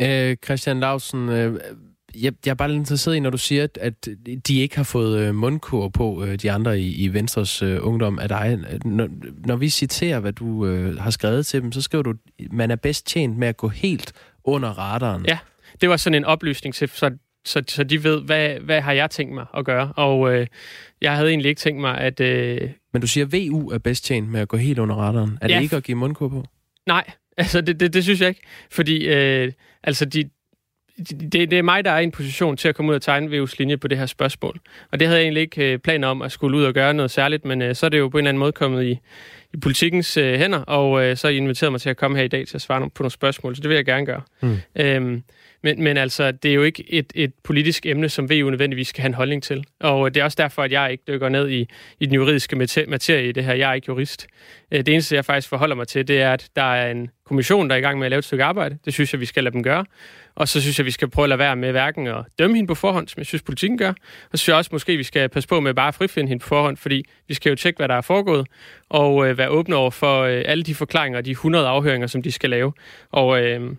[0.00, 1.60] Øh, Christian Lausen, øh,
[2.20, 4.08] jeg, jeg er bare lidt interesseret i, når du siger, at, at
[4.48, 8.18] de ikke har fået øh, mundkur på, øh, de andre i, i Venstres øh, ungdom
[8.18, 8.58] af dig.
[8.84, 9.08] Når,
[9.46, 12.14] når vi citerer, hvad du øh, har skrevet til dem, så skriver du,
[12.50, 14.12] man er bedst tjent med at gå helt
[14.44, 15.26] under radaren.
[15.28, 15.38] Ja,
[15.80, 17.10] det var sådan en oplysning til, så,
[17.44, 19.92] så, så de ved, hvad, hvad har jeg tænkt mig at gøre.
[19.96, 20.46] Og øh,
[21.00, 22.20] jeg havde egentlig ikke tænkt mig, at...
[22.20, 22.70] Øh...
[22.92, 25.38] Men du siger, at VU er bedst tjent med at gå helt under radaren.
[25.40, 25.56] Er ja.
[25.56, 26.44] det ikke at give mundkur på?
[26.86, 27.04] Nej,
[27.36, 28.42] altså det, det, det synes jeg ikke.
[28.70, 30.30] Fordi øh, altså de,
[31.08, 33.42] det, det er mig, der er i en position til at komme ud og tegne
[33.42, 34.60] VU's linje på det her spørgsmål.
[34.92, 37.10] Og det havde jeg egentlig ikke øh, planer om at skulle ud og gøre noget
[37.10, 38.98] særligt, men øh, så er det jo på en eller anden måde kommet i,
[39.54, 42.24] i politikens øh, hænder, og øh, så har I inviteret mig til at komme her
[42.24, 44.22] i dag til at svare på nogle spørgsmål, så det vil jeg gerne gøre.
[44.42, 44.56] Mm.
[44.76, 45.22] Øhm,
[45.62, 49.02] men, men altså, det er jo ikke et, et politisk emne, som VU nødvendigvis skal
[49.02, 49.64] have en holdning til.
[49.80, 51.68] Og det er også derfor, at jeg ikke dykker ned i,
[52.00, 52.56] i den juridiske
[52.88, 53.54] materie i det her.
[53.54, 54.26] Jeg er ikke jurist.
[54.70, 57.68] Øh, det eneste, jeg faktisk forholder mig til, det er, at der er en kommission,
[57.68, 58.78] der er i gang med at lave et stykke arbejde.
[58.84, 59.84] Det synes jeg, vi skal lade dem gøre.
[60.40, 62.68] Og så synes jeg, vi skal prøve at lade være med hverken at dømme hende
[62.68, 63.88] på forhånd, som jeg synes, politikken gør.
[63.88, 63.94] Og
[64.32, 66.48] så synes jeg også, måske vi skal passe på med bare at frifinde hende på
[66.48, 68.46] forhånd, fordi vi skal jo tjekke, hvad der er foregået,
[68.88, 72.32] og øh, være åbne over for øh, alle de forklaringer, de 100 afhøringer, som de
[72.32, 72.72] skal lave.
[73.10, 73.76] Og øh,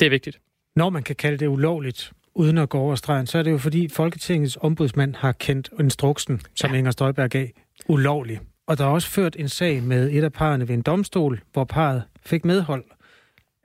[0.00, 0.38] det er vigtigt.
[0.76, 3.58] Når man kan kalde det ulovligt, uden at gå over stregen, så er det jo
[3.58, 6.76] fordi Folketingets ombudsmand har kendt instruksen, som ja.
[6.76, 7.46] Inger Støjberg gav,
[7.88, 8.40] ulovlig.
[8.66, 11.64] Og der er også ført en sag med et af parerne ved en domstol, hvor
[11.64, 12.84] parret fik medhold.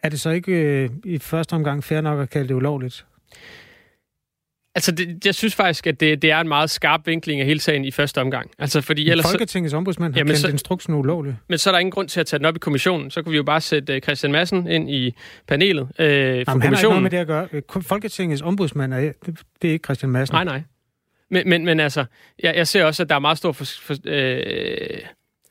[0.04, 3.06] Er det så ikke øh, i første omgang fair nok at kalde det ulovligt?
[4.76, 7.60] Altså, det, jeg synes faktisk, at det, det er en meget skarp vinkling af hele
[7.60, 8.52] sagen i første omgang.
[8.60, 11.38] Altså, fordi ellers, Folketingets ombudsmand har jamen, kendt så, instruksen ulovlig.
[11.48, 13.12] Men så er der ingen grund til at tage den op i kommissionen.
[13.12, 15.16] Så kunne vi jo bare sætte uh, Christian Madsen ind i
[15.48, 16.62] panelet uh, for jamen, kommissionen.
[16.62, 17.28] Han har ikke noget med det at
[17.74, 17.82] gøre.
[17.82, 20.36] Folketingets ombudsmand, er, det, det er ikke Christian Madsen.
[20.36, 20.62] Nej, nej.
[21.30, 22.06] Men, men, men altså,
[22.44, 25.00] jeg, jeg ser også, at der er meget stor for, for, øh,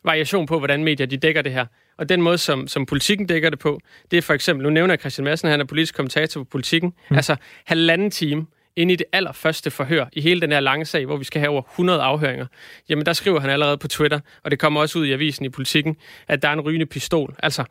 [0.04, 1.66] variation på, hvordan medier de dækker det her.
[1.98, 3.80] Og den måde, som, som politikken dækker det på,
[4.10, 6.92] det er for eksempel, nu nævner jeg Christian Madsen, han er politisk kommentator på politikken,
[7.10, 7.16] mm.
[7.16, 8.46] altså halvanden time
[8.76, 11.50] inde i det allerførste forhør i hele den her lange sag, hvor vi skal have
[11.50, 12.46] over 100 afhøringer,
[12.88, 15.48] jamen der skriver han allerede på Twitter, og det kommer også ud i avisen i
[15.48, 15.96] politikken,
[16.28, 17.34] at der er en rygende pistol.
[17.42, 17.64] Altså,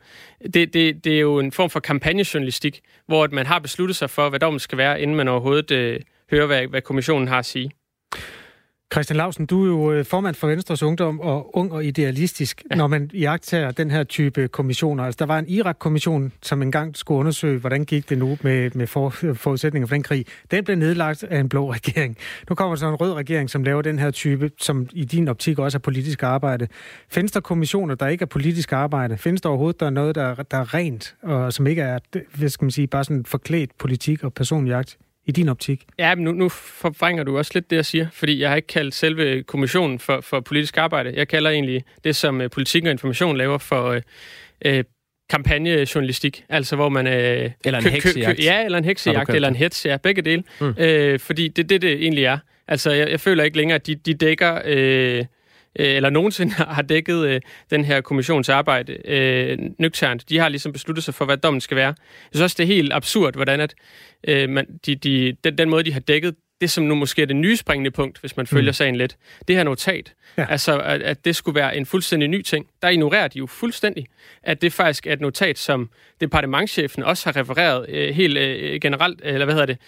[0.54, 4.28] det, det, det er jo en form for kampagnejournalistik, hvor man har besluttet sig for,
[4.28, 6.00] hvad dommen skal være, inden man overhovedet øh,
[6.30, 7.70] hører, hvad, hvad kommissionen har at sige.
[8.92, 12.76] Christian Lausen, du er jo øh, formand for Venstres Ungdom og ung og idealistisk, ja.
[12.76, 15.04] når man jagter den her type kommissioner.
[15.04, 18.86] Altså, der var en Irak-kommission, som engang skulle undersøge, hvordan gik det nu med, med
[18.86, 20.26] for, forudsætninger for den krig.
[20.50, 22.16] Den blev nedlagt af en blå regering.
[22.48, 25.58] Nu kommer så en rød regering, som laver den her type, som i din optik
[25.58, 26.68] også er politisk arbejde.
[27.10, 29.18] Findes der kommissioner, der ikke er politisk arbejde?
[29.18, 31.98] Findes der overhovedet der er noget, der, der er rent, og som ikke er,
[32.34, 34.98] hvad skal man sige, bare sådan forklædt politik og personjagt?
[35.26, 35.84] I din optik?
[35.98, 38.68] Ja, men nu, nu forvrænger du også lidt det, jeg siger, fordi jeg har ikke
[38.68, 41.12] kaldt selve kommissionen for, for politisk arbejde.
[41.16, 44.80] Jeg kalder egentlig det, som uh, politik og information laver for uh, uh,
[45.30, 47.06] kampagnejournalistik, altså hvor man...
[47.06, 48.44] Øh, eller en heksejagt.
[48.44, 50.42] ja, eller en heksejagt, eller en hets, ja, begge dele.
[50.60, 50.74] Mm.
[50.78, 52.38] Øh, fordi det er det, det egentlig er.
[52.68, 54.60] Altså, jeg, jeg føler ikke længere, at de, de dækker...
[54.64, 55.24] Øh,
[55.74, 57.40] eller nogensinde har dækket øh,
[57.70, 60.28] den her kommissionsarbejde øh, nøgternt.
[60.28, 61.86] De har ligesom besluttet sig for, hvad dommen skal være.
[61.86, 61.94] Jeg
[62.32, 63.74] synes også, det er helt absurd, hvordan at,
[64.28, 67.26] øh, man, de, de, den, den måde, de har dækket det, som nu måske er
[67.26, 68.74] det nye springende punkt, hvis man følger mm.
[68.74, 69.16] sagen lidt,
[69.48, 70.46] det her notat, ja.
[70.48, 74.06] altså at, at det skulle være en fuldstændig ny ting, der ignorerer de jo fuldstændig,
[74.42, 75.90] at det faktisk er et notat, som
[76.20, 79.78] departementchefen også har refereret øh, helt øh, generelt, eller hvad hedder det,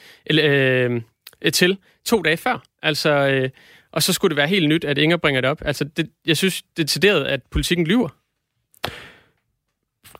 [0.44, 1.02] øh,
[1.42, 2.62] øh, til to dage før.
[2.82, 3.50] Altså, øh,
[3.92, 5.62] og så skulle det være helt nyt, at Inger bringer det op.
[5.64, 8.08] Altså, det, jeg synes det decideret, at politikken lyver.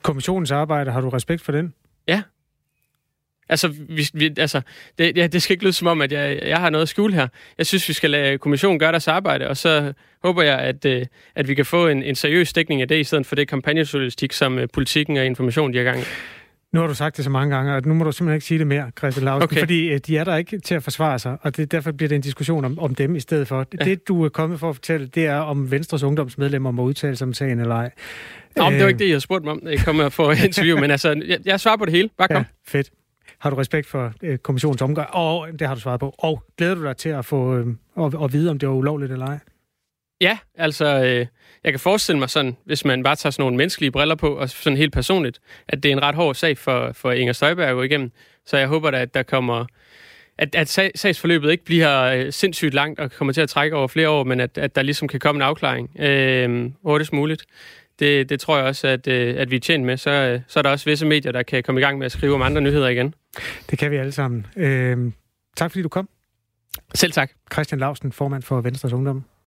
[0.03, 1.75] Kommissionens arbejde, har du respekt for den?
[2.09, 2.23] Ja.
[3.49, 4.61] Altså, vi, vi, altså
[4.99, 7.15] det, ja, det skal ikke lyde som om, at jeg, jeg har noget at skjule
[7.15, 7.29] her.
[7.59, 9.93] Jeg synes, vi skal lade kommissionen gøre deres arbejde, og så
[10.23, 13.05] håber jeg, at, øh, at vi kan få en, en seriøs dækning af det, i
[13.05, 16.05] stedet for det kampagnejournalistik, som øh, politikken og information de er gang i.
[16.73, 18.59] Nu har du sagt det så mange gange, og nu må du simpelthen ikke sige
[18.59, 19.59] det mere, Christian Lausen, Okay.
[19.59, 22.17] fordi øh, de er der ikke til at forsvare sig, og det, derfor bliver det
[22.17, 23.67] en diskussion om, om dem i stedet for.
[23.81, 23.85] Ja.
[23.85, 27.27] Det, du er kommet for at fortælle, det er, om Venstres ungdomsmedlemmer må udtale sig
[27.27, 27.91] om sagen eller ej.
[28.57, 29.61] Nå, men det var Øh, ikke det, jeg spurgte mig om.
[29.65, 32.09] Jeg kommer for interview, men altså, jeg, jeg svarer på det hele.
[32.19, 32.37] Bare kom.
[32.37, 32.91] Ja, fedt.
[33.39, 35.09] Har du respekt for øh, kommissionens omgang?
[35.13, 36.15] Og det har du svaret på.
[36.19, 37.67] Og glæder du dig til at få øh,
[38.01, 39.39] at, at vide, om det var ulovligt eller ej?
[40.23, 41.27] Ja, altså, øh,
[41.65, 44.51] jeg kan forestille mig sådan, hvis man bare tager sådan nogle menneskelige briller på, og
[44.51, 47.75] sådan helt personligt, at det er en ret hård sag for, for Inger Støjberg at
[47.75, 48.11] gå igennem.
[48.47, 49.67] Så jeg håber da, at der kommer...
[50.39, 53.89] At, at sag, sagsforløbet ikke bliver øh, sindssygt langt og kommer til at trække over
[53.89, 57.45] flere år, men at, at der ligesom kan komme en afklaring øh, hurtigst muligt.
[57.99, 59.97] Det, det tror jeg også, at, øh, at vi er tjent med.
[59.97, 62.13] Så, øh, så er der også visse medier, der kan komme i gang med at
[62.13, 63.15] skrive om andre nyheder igen.
[63.71, 64.47] Det kan vi alle sammen.
[64.57, 65.13] Øh,
[65.57, 66.09] tak fordi du kom.
[66.95, 67.31] Selv tak.
[67.53, 69.25] Christian Lausen, formand for Venstres Ungdom.